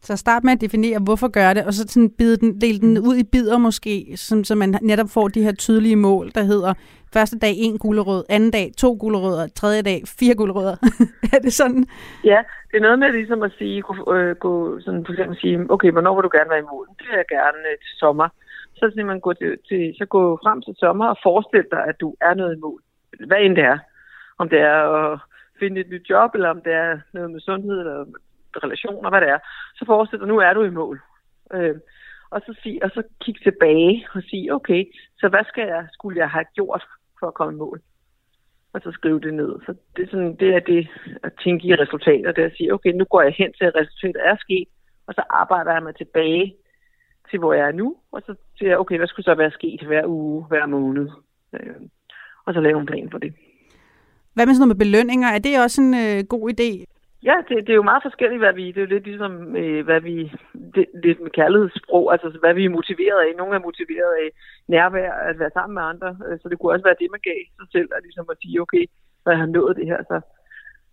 [0.00, 2.98] Så start med at definere, hvorfor gør det, og så sådan bide den, del den
[2.98, 6.74] ud i bidder måske, som, så man netop får de her tydelige mål, der hedder
[7.12, 10.76] første dag en gulerod, anden dag to gulerødder, tredje dag fire gulerødder.
[11.34, 11.84] er det sådan?
[12.24, 15.66] Ja, det er noget med ligesom at sige, gå, øh, gå sådan for eksempel sige,
[15.74, 16.86] okay, hvornår vil du gerne være i mål?
[16.98, 18.28] Det vil jeg gerne øh, til sommer.
[18.78, 22.08] Så simpelthen gå, til, til, så gå frem til sommer og forestil dig, at du
[22.20, 22.80] er noget i mål.
[23.26, 23.78] Hvad end det er.
[24.38, 25.18] Om det er at
[25.60, 28.04] finde et nyt job, eller om det er noget med sundhed, eller
[28.64, 29.38] relationer, hvad det er.
[29.74, 31.00] Så forestil dig, nu er du i mål.
[31.54, 31.76] Øh,
[32.30, 34.84] og så, sig, og så kig tilbage og sige, okay,
[35.20, 36.84] så hvad skal jeg, skulle jeg have gjort
[37.20, 37.80] for at komme i mål?
[38.72, 39.52] Og så skrive det ned.
[39.66, 40.88] Så det er, sådan, det er det
[41.22, 43.74] at tænke i resultater, det er at sige, okay, nu går jeg hen til, at
[43.74, 44.68] resultatet er sket,
[45.06, 46.54] og så arbejder jeg mig tilbage
[47.30, 49.82] til, hvor jeg er nu, og så siger jeg, okay, hvad skulle så være sket
[49.82, 51.08] hver uge, hver måned?
[51.52, 51.76] Øh,
[52.46, 53.34] og så lave en plan for det.
[54.34, 55.28] Hvad med sådan noget med belønninger?
[55.28, 56.95] Er det også en øh, god idé?
[57.28, 58.66] Ja, det, det er jo meget forskelligt, hvad vi...
[58.66, 60.32] Det er jo lidt ligesom, øh, hvad vi...
[60.74, 63.30] Det, lidt med kærlighedssprog, altså hvad vi er motiveret af.
[63.36, 64.28] Nogle er motiveret af
[64.68, 66.10] nærvær, at være sammen med andre.
[66.26, 68.60] Øh, så det kunne også være det, man gav sig selv, at ligesom at sige,
[68.60, 68.84] okay,
[69.24, 70.20] når jeg har nået det her, så,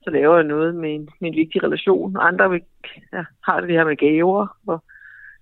[0.04, 2.18] så laver jeg noget med en, med en vigtig relation.
[2.20, 2.62] Andre vil,
[3.14, 4.48] ja, har det her med gaver.
[4.68, 4.84] Og,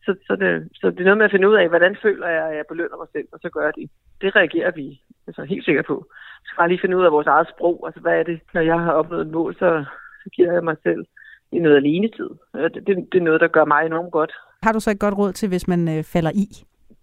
[0.05, 2.45] så, så, det, så det er noget med at finde ud af, hvordan føler jeg,
[2.49, 3.89] at jeg belønner mig selv, og så gør jeg det.
[4.21, 5.97] Det reagerer vi altså, helt sikkert på.
[6.41, 7.83] Vi skal bare lige finde ud af vores eget sprog.
[7.87, 9.85] Altså, hvad er det, når jeg har opnået et mål, så,
[10.23, 11.05] så giver jeg mig selv
[11.51, 12.29] i noget alenetid.
[12.53, 14.33] Og Det, det, det er noget, der gør mig enormt godt.
[14.63, 16.47] Har du så et godt råd til, hvis man øh, falder i?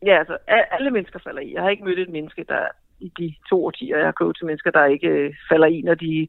[0.06, 1.54] Ja, altså, alle mennesker falder i.
[1.54, 2.64] Jeg har ikke mødt et menneske, der
[3.00, 6.28] i de to årtier, jeg har til mennesker, der ikke øh, falder i, når de...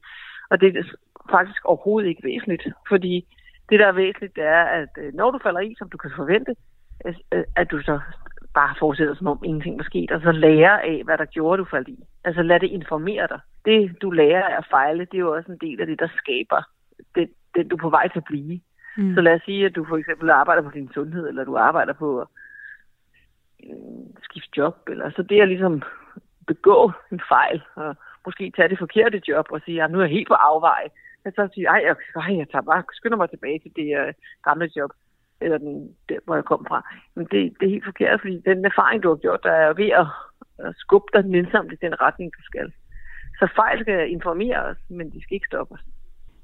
[0.50, 0.82] Og det er
[1.30, 3.26] faktisk overhovedet ikke væsentligt, fordi
[3.68, 6.10] det, der er væsentligt, det er, at øh, når du falder i, som du kan
[6.16, 6.54] forvente,
[7.06, 8.00] øh, øh, at du så
[8.54, 11.66] bare fortsætter, som om ingenting var sket, og så lærer af, hvad der gjorde, du
[11.70, 11.98] faldt i.
[12.24, 13.40] Altså lad det informere dig.
[13.64, 16.08] Det, du lærer af at fejle, det er jo også en del af det, der
[16.16, 16.62] skaber
[17.14, 18.60] det, den, du er på vej til at blive.
[18.96, 19.14] Mm.
[19.14, 21.92] Så lad os sige, at du for eksempel arbejder på din sundhed, eller du arbejder
[21.92, 22.26] på at
[23.64, 25.82] øh, skifte job, eller så det at ligesom
[26.46, 27.96] begå en fejl, og
[28.26, 30.88] måske tage det forkerte job, og sige, at nu er jeg helt på afveje.
[31.24, 34.12] Men så sige, ej, jeg, ej, jeg tager bare, skynder mig tilbage til det uh,
[34.44, 34.90] gamle job,
[35.40, 36.80] eller den, der, hvor jeg kom fra.
[37.14, 39.90] Men det, det er helt forkert, fordi den erfaring, du har gjort, der er ved
[40.02, 40.06] at,
[40.66, 42.72] at skubbe dig nænsomt i den retning, du skal.
[43.38, 45.84] Så fejl skal informere os, men de skal ikke stoppe os.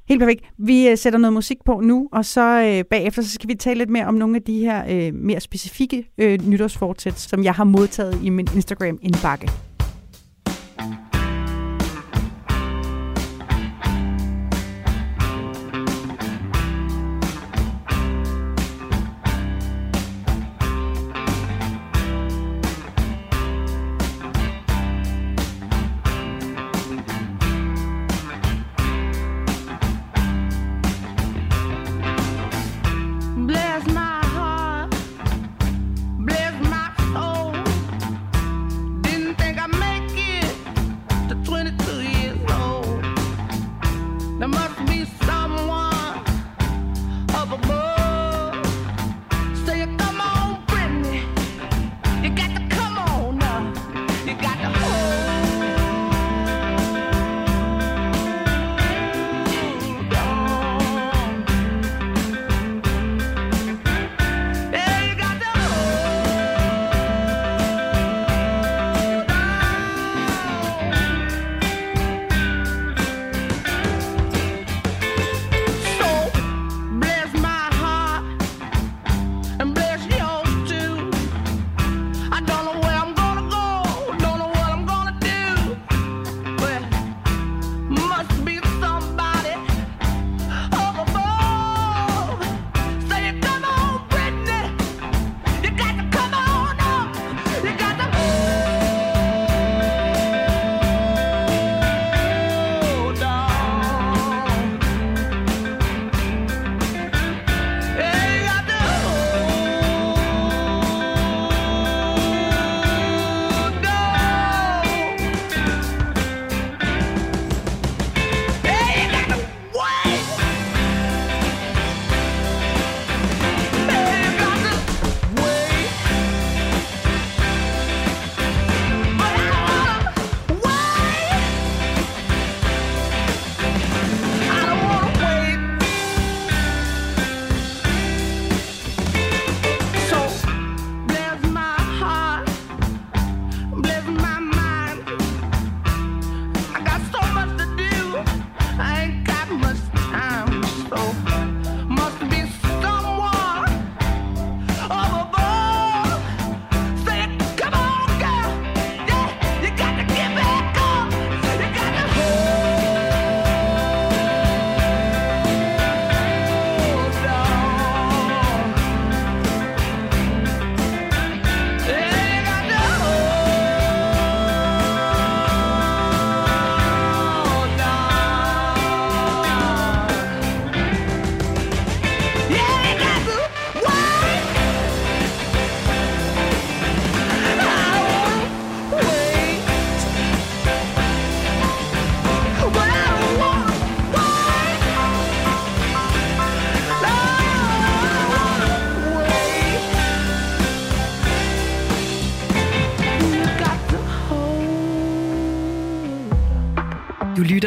[0.08, 0.44] Helt perfekt.
[0.58, 3.78] Vi øh, sætter noget musik på nu, og så øh, bagefter så skal vi tale
[3.78, 7.64] lidt mere om nogle af de her øh, mere specifikke øh, nytårsfortsæt, som jeg har
[7.64, 9.50] modtaget i min Instagram-indbakke.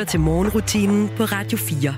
[0.10, 1.96] Til morgenrutinen på Radio 4.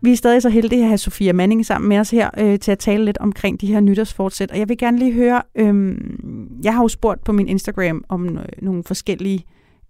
[0.00, 2.72] Vi er stadig så heldige at have Sofia Manning sammen med os her øh, til
[2.72, 4.50] at tale lidt omkring de her nytårsfortsæt.
[4.50, 5.98] Og jeg vil gerne lige høre, øh,
[6.64, 9.44] jeg har jo spurgt på min Instagram om øh, nogle forskellige,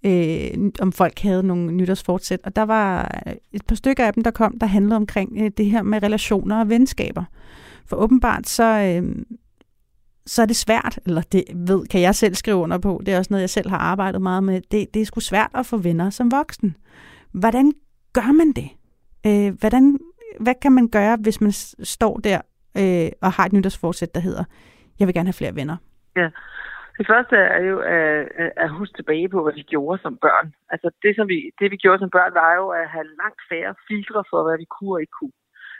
[0.07, 2.40] øh, om folk havde nogle nytårsfortsæt.
[2.45, 5.51] Og der var øh, et par stykker af dem, der kom, der handlede omkring øh,
[5.57, 7.24] det her med relationer og venskaber.
[7.86, 9.24] For åbenbart så, øh,
[10.26, 13.18] så er det svært, eller det ved, kan jeg selv skrive under på, det er
[13.18, 15.76] også noget, jeg selv har arbejdet meget med, det, det er sgu svært at få
[15.76, 16.76] venner som voksen.
[17.32, 17.72] Hvordan
[18.12, 18.68] gør man det?
[19.26, 19.98] Øh, hvordan,
[20.40, 21.52] hvad kan man gøre, hvis man
[21.96, 22.40] står der
[22.80, 24.44] øh, og har et nytårsforsæt, der hedder,
[24.98, 25.76] jeg vil gerne have flere venner?
[26.16, 26.28] Ja.
[26.98, 30.46] Det første er jo at, at, at huske tilbage på, hvad vi gjorde som børn.
[30.70, 33.74] Altså det, som vi, det, vi gjorde som børn, var jo at have langt færre
[33.88, 35.36] filtre for, hvad vi kunne og ikke kunne.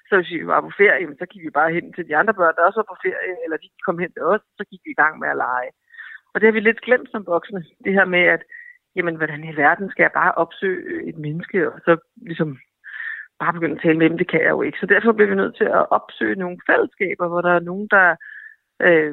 [0.09, 2.55] Så hvis vi var på ferie, så gik vi bare hen til de andre børn,
[2.57, 5.01] der også var på ferie, eller de kom hen til os, så gik vi i
[5.03, 5.71] gang med at lege.
[6.33, 7.65] Og det har vi lidt glemt som voksne.
[7.85, 8.43] Det her med, at
[8.97, 12.59] jamen, hvordan i verden skal jeg bare opsøge et menneske, og så ligesom
[13.39, 14.79] bare begynde at tale med dem, det kan jeg jo ikke.
[14.81, 18.17] Så derfor bliver vi nødt til at opsøge nogle fællesskaber, hvor der er nogen, der
[18.87, 19.13] øh,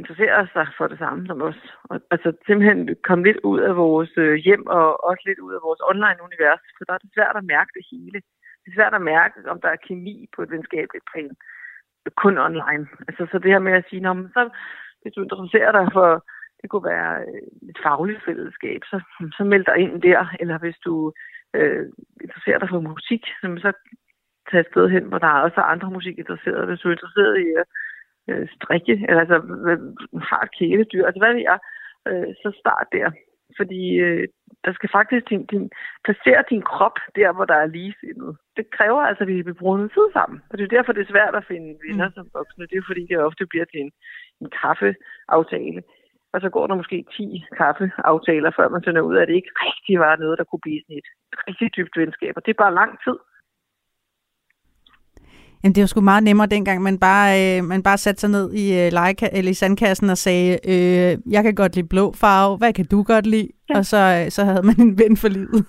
[0.00, 1.60] interesserer sig for det samme som os.
[1.90, 5.62] Og, altså simpelthen komme lidt ud af vores øh, hjem, og også lidt ud af
[5.66, 8.18] vores online-univers, for der er det svært at mærke det hele.
[8.62, 11.34] Det er svært at mærke, om der er kemi på et venskabeligt plan.
[12.16, 12.84] Kun online.
[13.08, 14.50] Altså, så det her med at sige, Nå, men så,
[15.02, 16.24] hvis du interesserer dig for,
[16.62, 19.00] det kunne være øh, et fagligt fællesskab, så,
[19.36, 20.36] så meld dig ind der.
[20.40, 21.12] Eller hvis du
[21.54, 21.86] øh,
[22.20, 23.72] interesserer dig for musik, så
[24.50, 26.66] tag et sted hen, hvor der også andre musikinteresserede.
[26.66, 27.66] Hvis du er interesseret i at
[28.30, 29.38] øh, strikke, eller altså
[30.30, 31.58] har et kæledyr, altså hvad det er,
[32.08, 33.10] øh, så start der.
[33.58, 34.28] Fordi øh,
[34.64, 35.70] der skal faktisk din, din,
[36.04, 38.36] placere din krop der, hvor der er ligesindet.
[38.56, 40.38] Det kræver altså, at vi vil bruge noget tid sammen.
[40.50, 42.14] Og det er derfor, det er svært at finde venner mm.
[42.14, 42.66] som voksne.
[42.70, 43.92] Det er fordi, det ofte bliver til en,
[44.42, 45.82] en kaffeaftale.
[46.32, 49.54] Og så går der måske 10 kaffeaftaler, før man finder ud af, at det ikke
[49.66, 51.08] rigtig var noget, der kunne blive sådan et
[51.48, 52.32] rigtig dybt venskab.
[52.36, 53.16] Og det er bare lang tid.
[55.64, 58.52] Jamen, det var sgu meget nemmere dengang, man bare, øh, man bare satte sig ned
[58.52, 62.56] i, øh, lege, eller i sandkassen og sagde, øh, jeg kan godt lide blå farve,
[62.56, 63.48] hvad kan du godt lide?
[63.68, 63.78] Ja.
[63.78, 65.66] Og så, øh, så havde man en ven for livet.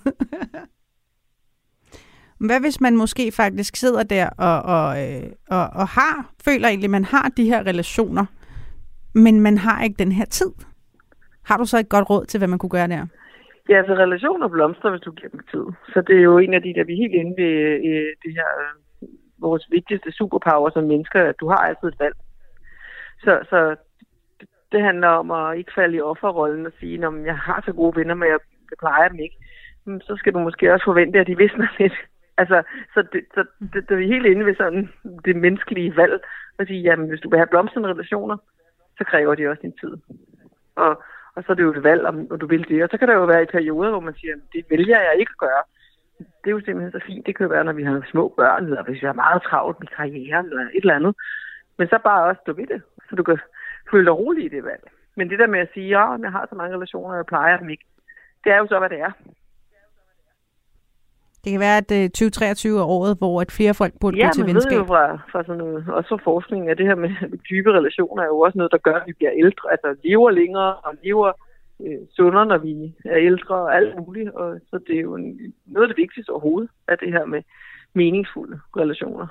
[2.46, 6.90] Hvad hvis man måske faktisk sidder der og, og, øh, og, og har, føler egentlig,
[6.90, 8.24] man har de her relationer,
[9.14, 10.52] men man har ikke den her tid?
[11.44, 13.06] Har du så et godt råd til, hvad man kunne gøre der?
[13.68, 15.64] Ja, altså relationer blomstrer, hvis du giver dem tid.
[15.92, 17.54] Så det er jo en af de, der vi er helt inde ved
[17.90, 18.83] øh, det her, øh,
[19.38, 22.16] vores vigtigste superpower som mennesker, at du har altid et valg.
[23.24, 23.76] Så, så
[24.72, 27.96] det handler om at ikke falde i offerrollen og sige, at jeg har så gode
[27.96, 28.38] venner, men jeg,
[28.70, 29.36] jeg plejer dem ikke.
[29.84, 31.98] Men så skal du måske også forvente, at de visner lidt.
[32.36, 32.62] Altså,
[32.94, 34.88] så det, så det, det er helt inde ved sådan
[35.24, 36.20] det menneskelige valg.
[36.58, 38.36] At sige, jamen, hvis du vil have blomstrende relationer,
[38.98, 39.96] så kræver det også din tid.
[40.76, 41.02] Og,
[41.34, 42.82] og så er det jo et valg, om, om du vil det.
[42.82, 45.34] Og så kan der jo være i perioder, hvor man siger, det vælger jeg ikke
[45.34, 45.62] at gøre.
[46.40, 47.26] Det er jo simpelthen så fint.
[47.26, 49.80] Det kan jo være, når vi har små børn, eller hvis vi har meget travlt
[49.80, 51.14] med karrieren, eller et eller andet.
[51.78, 53.38] Men så bare også stå ved det, så du kan
[53.90, 54.84] føle dig rolig i det valg.
[55.16, 57.68] Men det der med at sige, ja, jeg har så mange relationer, jeg plejer dem
[57.70, 57.84] ikke,
[58.44, 59.12] det er jo så, hvad det er.
[61.44, 64.32] Det kan være, at øh, 2023 er året, hvor at flere folk burde ja, gå
[64.32, 64.70] til man venskab.
[64.70, 67.10] ved jo fra, fra sådan noget, også fra forskning, at det her med
[67.50, 70.74] dybe relationer er jo også noget, der gør, at vi bliver ældre, altså lever længere
[70.86, 71.32] og lever
[71.86, 74.30] øh, sundere, når vi er ældre og alt muligt.
[74.30, 77.42] Og så det er jo en, noget af det vigtigste overhovedet, at det her med
[77.94, 79.26] meningsfulde relationer.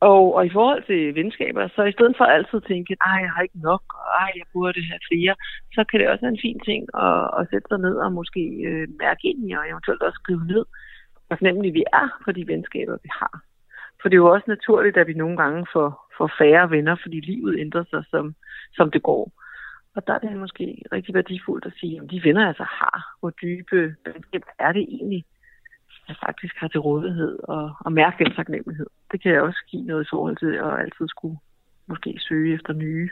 [0.00, 3.30] Og, og i forhold til venskaber, så i stedet for altid at tænke, at jeg
[3.34, 5.34] har ikke nok, og ej, jeg burde have flere,
[5.74, 8.42] så kan det også være en fin ting at, at sætte sig ned og måske
[8.68, 10.64] øh, mærke ind i, og eventuelt også skrive ned,
[11.26, 13.34] hvor nemlig vi er for de venskaber, vi har.
[14.00, 15.88] For det er jo også naturligt, at vi nogle gange får,
[16.18, 18.34] får færre venner, fordi livet ændrer sig, som,
[18.76, 19.43] som det går.
[19.94, 23.16] Og der er det måske rigtig værdifuldt at sige, at de venner, jeg så har,
[23.20, 25.24] hvor dybe venskaber er det egentlig,
[26.08, 28.86] jeg faktisk har til rådighed og, og mærke den taknemmelighed.
[29.12, 31.38] Det kan jeg også give noget i forhold til at altid skulle
[31.86, 33.08] måske søge efter nye.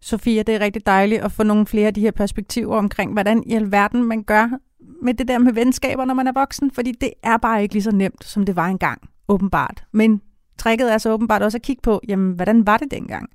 [0.00, 3.42] Sofia, det er rigtig dejligt at få nogle flere af de her perspektiver omkring, hvordan
[3.46, 4.58] i alverden man gør
[5.02, 7.82] med det der med venskaber, når man er voksen, fordi det er bare ikke lige
[7.82, 9.84] så nemt, som det var engang, åbenbart.
[9.92, 10.22] Men
[10.58, 13.30] tricket er så åbenbart også at kigge på, jamen, hvordan var det dengang?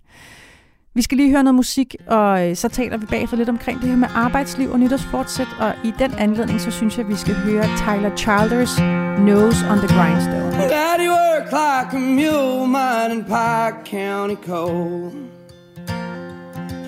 [0.98, 3.90] Vi skal lige høre noget musik, og øh, så taler vi bagefter lidt omkring det
[3.90, 7.36] her med arbejdsliv og nytårsfortsæt, og i den anledning, så synes jeg, at vi skal
[7.36, 8.80] høre Tyler Childers
[9.20, 10.52] Nose on the Grindstone.
[10.52, 15.12] Daddy work like a mule mining Pike County coal.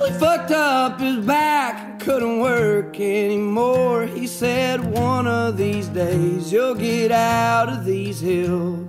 [0.05, 4.05] He fucked up his back couldn't work anymore.
[4.05, 4.77] He said,
[5.09, 8.88] One of these days you'll get out of these hills.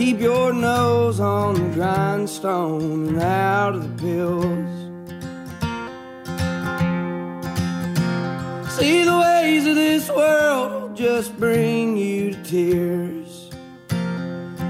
[0.00, 4.72] Keep your nose on the grindstone and out of the pills.
[8.72, 13.50] See the ways of this world just bring you to tears.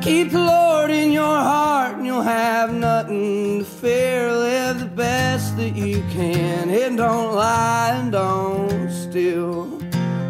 [0.02, 4.32] Keep the Lord in your heart and you'll have nothing to fear.
[4.32, 9.80] Live the best that you can and don't lie and don't steal.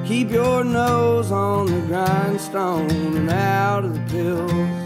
[0.05, 4.80] Keep your nose on the grindstone and out of the pills.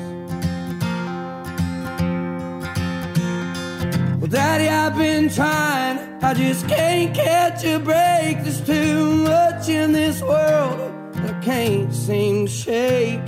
[4.34, 5.96] Daddy, I've been trying.
[6.20, 8.42] I just can't catch a break.
[8.42, 10.80] There's too much in this world
[11.14, 13.20] that I can't seem to shake.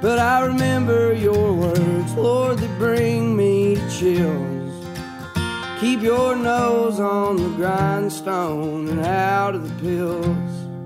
[0.00, 4.86] But I remember your words, Lord, that bring me chills.
[5.80, 10.77] Keep your nose on the grindstone and out of the pills.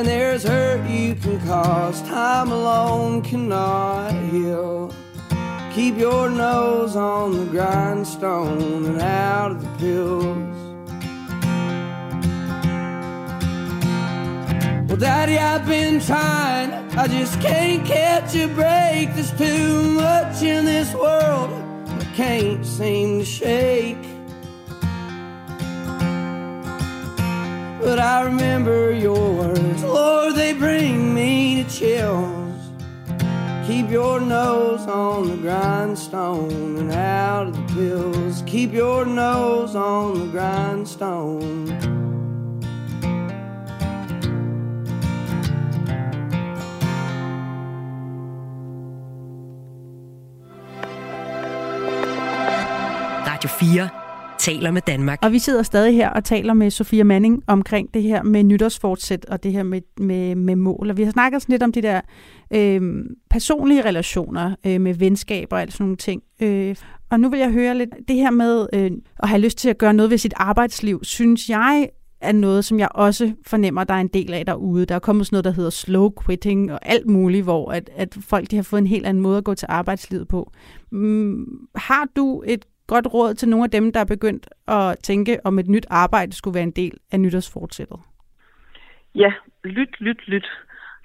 [0.00, 4.94] And there's hurt you can cause, time alone cannot heal.
[5.74, 10.56] Keep your nose on the grindstone and out of the pills.
[14.88, 16.70] Well, Daddy, I've been trying.
[16.96, 19.14] I just can't catch a break.
[19.14, 21.50] There's too much in this world
[21.86, 23.99] I can't seem to shake.
[27.90, 32.70] But I remember your words, Lord, they bring me to chills.
[33.66, 38.44] Keep your nose on the grindstone and out of the pills.
[38.46, 41.66] Keep your nose on the grindstone.
[53.26, 54.09] Radio 4
[54.40, 55.18] taler med Danmark.
[55.22, 59.24] Og vi sidder stadig her og taler med Sofia Manning omkring det her med nytårsfortsæt
[59.24, 60.90] og det her med, med, med mål.
[60.90, 62.00] Og vi har snakket sådan lidt om de der
[62.54, 66.22] øh, personlige relationer øh, med venskaber og alt sådan nogle ting.
[66.42, 66.76] Øh,
[67.10, 69.78] og nu vil jeg høre lidt, det her med øh, at have lyst til at
[69.78, 71.88] gøre noget ved sit arbejdsliv, synes jeg
[72.20, 74.86] er noget, som jeg også fornemmer, der er en del af derude.
[74.86, 78.16] Der er kommet sådan noget, der hedder slow quitting og alt muligt, hvor at, at
[78.20, 80.52] folk de har fået en helt anden måde at gå til arbejdslivet på.
[80.92, 82.64] Mm, har du et
[82.94, 84.44] godt råd til nogle af dem, der er begyndt
[84.76, 88.00] at tænke, om et nyt arbejde skulle være en del af nytårsfortsættet?
[89.14, 89.32] Ja,
[89.64, 90.48] lyt, lyt, lyt.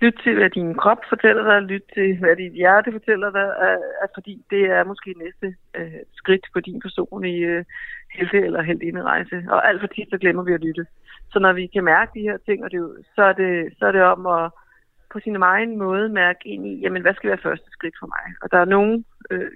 [0.02, 3.80] Lyt til, hvad din krop fortæller dig, lyt til, hvad dit hjerte fortæller dig, at,
[4.04, 7.66] at fordi det er måske næste øh, skridt på din personlige øh,
[8.16, 9.38] helte- eller heldinderejse.
[9.50, 10.86] Og alt for tit, så glemmer vi at lytte.
[11.32, 12.82] Så når vi kan mærke de her ting, og det,
[13.16, 14.52] så, er det, så er det om at
[15.14, 18.26] på sin egen måde mærke ind i, jamen hvad skal være første skridt for mig?
[18.42, 19.52] Og der er nogen, øh,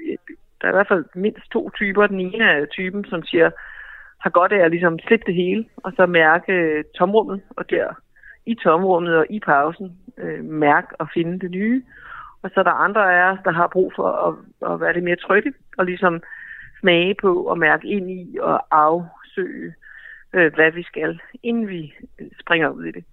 [0.62, 2.08] der er i hvert fald mindst to typer.
[2.08, 3.50] Den ene er typen, som siger,
[4.20, 7.94] har godt af at ligesom slippe det hele, og så mærke øh, tomrummet, og der
[8.46, 11.84] i tomrummet og i pausen øh, mærke og finde det nye.
[12.42, 14.34] Og så er der andre af os, der har brug for at,
[14.74, 16.22] at være lidt mere trygge, og ligesom
[16.80, 19.74] smage på og mærke ind i og afsøge,
[20.34, 23.04] øh, hvad vi skal, inden vi øh, springer ud i det.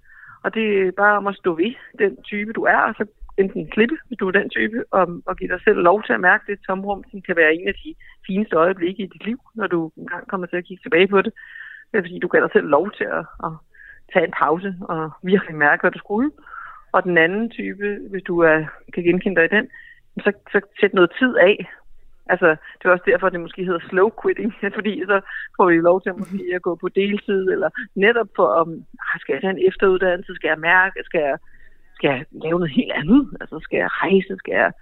[0.45, 3.07] Og det er bare om at stå ved den type, du er, og så
[3.39, 6.21] enten slippe, hvis du er den type, og, og give dig selv lov til at
[6.21, 7.95] mærke det tomrum, som kan være en af de
[8.27, 11.33] fineste øjeblikke i dit liv, når du engang kommer til at kigge tilbage på det.
[11.93, 13.53] Det er fordi, du gav dig selv lov til at, at
[14.13, 16.31] tage en pause og virkelig mærke, hvad du skulle.
[16.93, 18.59] Og den anden type, hvis du er,
[18.95, 19.69] kan genkende dig i den,
[20.25, 21.57] så, så sæt noget tid af.
[22.29, 25.21] Altså, det er også derfor, det måske hedder slow quitting, fordi så
[25.57, 28.69] får vi lov til at, måske at gå på deltid, eller netop for, om,
[29.07, 31.39] ah, skal jeg tage en efteruddannelse, skal jeg mærke, skal jeg,
[31.97, 34.73] skal jeg lave noget helt andet, altså skal jeg rejse, skal jeg,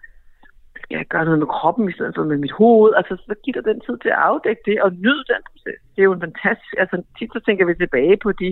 [0.82, 3.56] skal jeg gøre noget med kroppen i stedet for med mit hoved, altså så giver
[3.56, 5.80] dig den tid til at afdække det og nyde den proces.
[5.92, 8.50] Det er jo en fantastisk, altså tit så tænker vi tilbage på de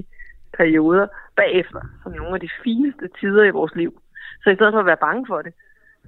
[0.59, 1.07] perioder
[1.37, 3.93] bagefter, som nogle af de fineste tider i vores liv.
[4.43, 5.53] Så i stedet for at være bange for det,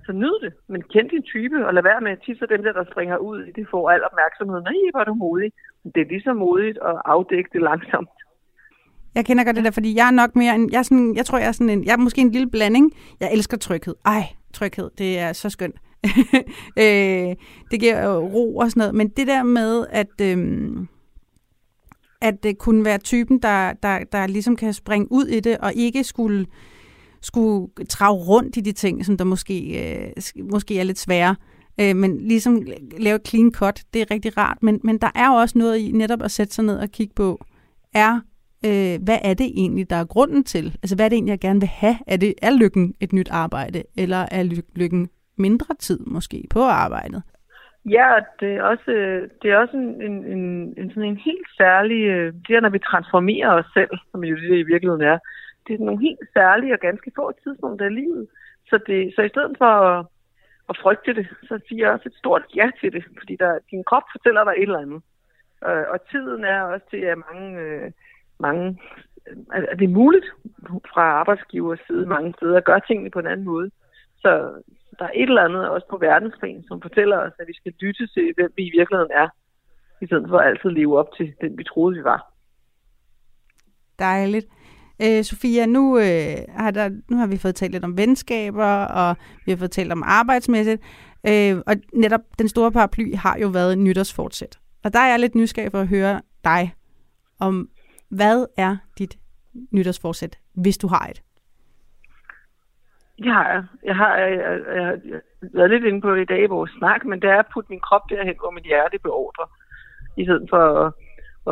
[0.06, 2.72] så nyd det, men kend din type, og lad være med at tisse dem der,
[2.72, 4.60] der springer ud i det, får al opmærksomhed.
[4.60, 5.52] Nej, hvor er du modig.
[5.94, 8.16] Det er lige så modigt at afdække det langsomt.
[9.14, 11.26] Jeg kender godt det der, fordi jeg er nok mere en, jeg, er sådan, jeg
[11.26, 12.92] tror, jeg er sådan en, jeg er måske en lille blanding.
[13.20, 13.94] Jeg elsker tryghed.
[14.04, 15.74] Ej, tryghed, det er så skønt.
[16.78, 17.36] øh,
[17.70, 18.94] det giver jo ro og sådan noget.
[18.94, 20.88] Men det der med, at, øhm,
[22.20, 25.74] at det kunne være typen, der, der, der ligesom kan springe ud i det, og
[25.74, 26.46] ikke skulle,
[27.22, 30.12] skulle trage rundt i de ting, som der måske, øh,
[30.52, 31.36] måske er lidt svære.
[31.80, 32.62] Øh, men ligesom
[32.98, 34.62] lave clean cut, det er rigtig rart.
[34.62, 37.14] Men, men der er jo også noget i netop at sætte sig ned og kigge
[37.14, 37.44] på,
[37.94, 38.20] er,
[38.66, 40.66] øh, hvad er det egentlig, der er grunden til?
[40.82, 41.96] Altså, hvad er det egentlig, jeg gerne vil have?
[42.06, 47.22] Er, det, er lykken et nyt arbejde, eller er lykken mindre tid måske på arbejdet?
[47.90, 48.10] Ja,
[48.40, 48.90] det er også,
[49.42, 52.00] det er også en, en, en, en, sådan en helt særlig...
[52.04, 55.18] Øh, det er, når vi transformerer os selv, som jo det i virkeligheden er.
[55.66, 58.26] Det er nogle helt særlige og ganske få tidspunkter i livet.
[58.70, 60.06] Så, det, så i stedet for at,
[60.68, 63.04] at frygte det, så siger jeg også et stort ja til det.
[63.18, 65.02] Fordi der, din krop fortæller dig et eller andet.
[65.68, 67.90] Øh, Og tiden er også til, at mange, øh,
[68.40, 68.78] mange
[69.28, 70.26] øh, at det er muligt
[70.92, 73.70] fra arbejdsgivers side mange steder at gøre tingene på en anden måde.
[74.18, 74.30] Så
[74.98, 78.06] der er et eller andet også på verdensplan, som fortæller os, at vi skal lytte
[78.06, 79.28] til, hvem vi i virkeligheden er,
[80.02, 82.32] i stedet for at altid leve op til den, vi troede, vi var.
[83.98, 84.46] Dejligt.
[85.02, 89.16] Øh, Sofia, nu, øh, har der, nu har vi fået talt lidt om venskaber, og
[89.46, 90.82] vi har fået talt om arbejdsmæssigt.
[91.28, 94.58] Øh, og netop den store paraply har jo været nytårsfortsæt.
[94.84, 96.74] Og der er jeg lidt nysgerrig for at høre dig
[97.40, 97.68] om,
[98.16, 99.18] hvad er dit
[99.72, 101.22] nytårsforsæt, hvis du har et?
[103.18, 103.64] Det har jeg.
[103.84, 104.98] Jeg har, jeg, jeg, jeg, har
[105.54, 107.70] været lidt inde på det i dag i vores snak, men det er at putte
[107.70, 109.46] min krop derhen, hvor mit hjerte beordrer,
[110.16, 110.92] i stedet for at,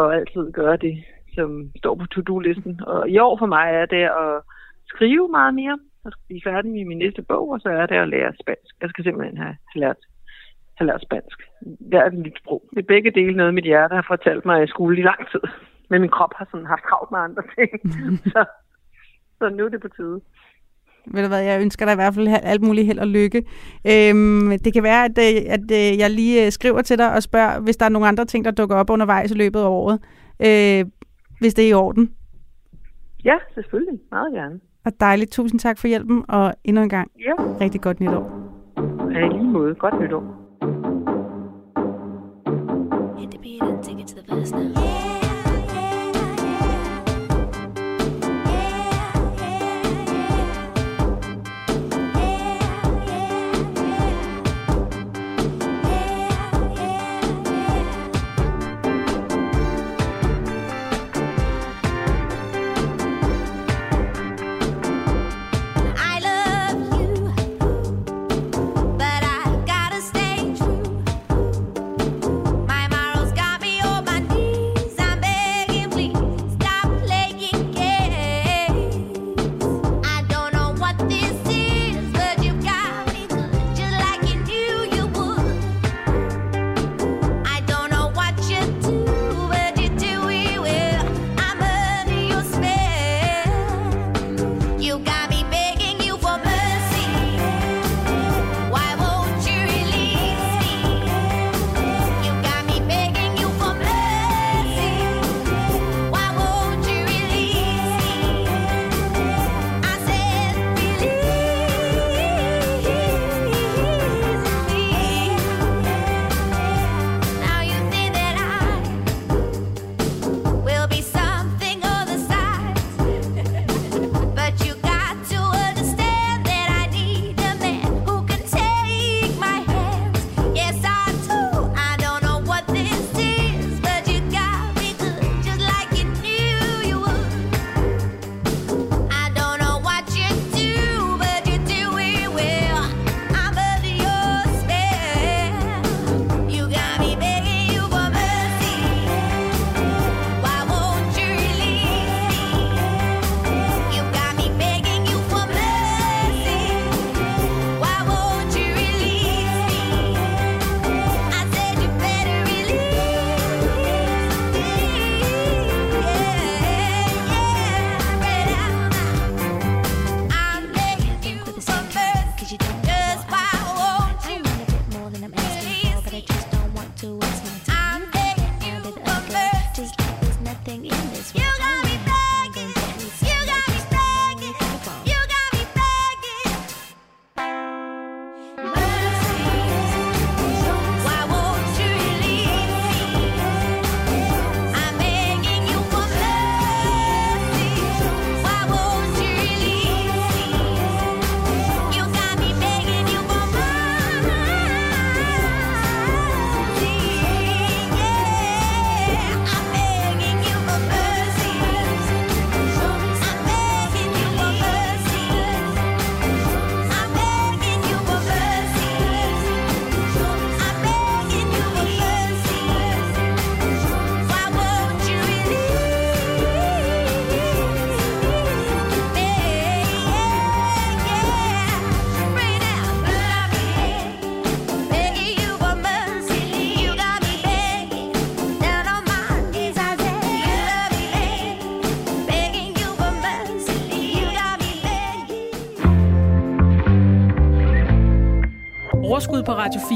[0.00, 1.04] at altid gøre det,
[1.34, 2.80] som står på to-do-listen.
[2.86, 4.42] Og i år for mig er det at
[4.86, 8.08] skrive meget mere, og blive færdig med min næste bog, og så er det at
[8.08, 8.72] lære spansk.
[8.80, 9.96] Jeg skal simpelthen have lært,
[10.78, 11.38] have lært spansk.
[11.92, 12.62] Lært et nyt sprog.
[12.70, 15.40] Det er begge dele noget, mit hjerte har fortalt mig i skole i lang tid.
[15.93, 17.70] Men min krop har sådan haft travlt med andre ting.
[18.34, 18.40] så,
[19.38, 20.20] så nu er det på tide.
[21.14, 23.38] Ved du hvad, jeg ønsker dig i hvert fald alt muligt held og lykke.
[23.93, 27.22] Øhm, det kan være, at, øh, at øh, jeg lige øh, skriver til dig og
[27.22, 29.99] spørger, hvis der er nogle andre ting, der dukker op undervejs i løbet af året.
[30.47, 30.84] Øh,
[31.40, 32.14] hvis det er i orden.
[33.24, 34.01] Ja, selvfølgelig.
[34.11, 34.61] Meget gerne.
[34.84, 35.32] Og dejligt.
[35.32, 37.32] Tusind tak for hjælpen, og endnu en gang Ja.
[37.61, 38.24] rigtig godt nytår.
[39.11, 39.74] Ja, i lige måde.
[39.74, 40.38] Godt nytår.
[45.09, 45.11] I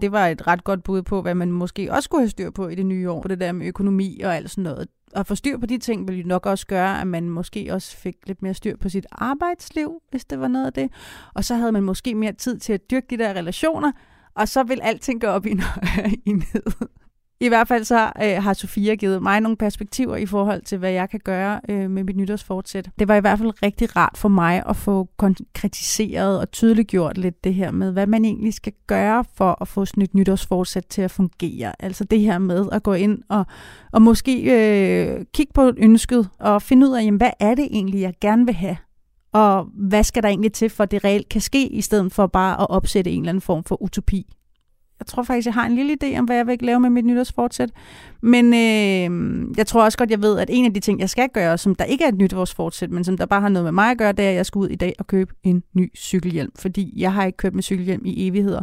[0.00, 2.68] Det var et ret godt bud på, hvad man måske også skulle have styr på
[2.68, 4.88] i det nye år, på det der med økonomi og alt sådan noget.
[5.12, 8.16] At få styr på de ting ville nok også gøre, at man måske også fik
[8.26, 10.90] lidt mere styr på sit arbejdsliv, hvis det var noget af det.
[11.34, 13.92] Og så havde man måske mere tid til at dyrke de der relationer,
[14.34, 15.50] og så vil alting gå op i,
[16.26, 16.88] i ned.
[17.40, 20.90] I hvert fald så øh, har Sofia givet mig nogle perspektiver i forhold til, hvad
[20.90, 22.90] jeg kan gøre øh, med mit nytårsfortsæt.
[22.98, 27.44] Det var i hvert fald rigtig rart for mig at få konkretiseret og tydeliggjort lidt
[27.44, 31.02] det her med, hvad man egentlig skal gøre for at få sådan et nytårsfortsæt til
[31.02, 31.72] at fungere.
[31.78, 33.46] Altså det her med at gå ind og,
[33.92, 38.00] og måske øh, kigge på ønsket og finde ud af, jamen, hvad er det egentlig,
[38.00, 38.76] jeg gerne vil have?
[39.32, 42.26] Og hvad skal der egentlig til, for at det reelt kan ske, i stedet for
[42.26, 44.26] bare at opsætte en eller anden form for utopi?
[45.00, 47.04] Jeg tror faktisk, jeg har en lille idé om, hvad jeg vil lave med mit
[47.04, 47.70] nytårsfortsæt.
[48.22, 51.28] Men øh, jeg tror også godt, jeg ved, at en af de ting, jeg skal
[51.28, 53.90] gøre, som der ikke er et nytårsfortsæt, men som der bare har noget med mig
[53.90, 56.52] at gøre, det er, at jeg skal ud i dag og købe en ny cykelhjelm.
[56.58, 58.62] Fordi jeg har ikke købt med cykelhjelm i evigheder.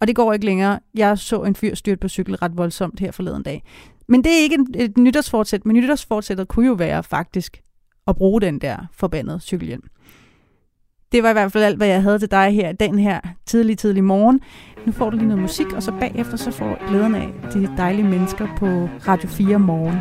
[0.00, 0.78] Og det går ikke længere.
[0.94, 3.62] Jeg så en fyr styrt på cykel ret voldsomt her forleden dag.
[4.08, 5.66] Men det er ikke et, et nytårsfortsæt.
[5.66, 7.62] Men nytårsfortsættet kunne jo være faktisk
[8.06, 9.82] at bruge den der forbandede cykelhjelm.
[11.14, 13.78] Det var i hvert fald alt, hvad jeg havde til dig her den her tidlig,
[13.78, 14.40] tidlig morgen.
[14.86, 18.08] Nu får du lige noget musik, og så bagefter så får glæden af de dejlige
[18.08, 19.98] mennesker på Radio 4 morgen.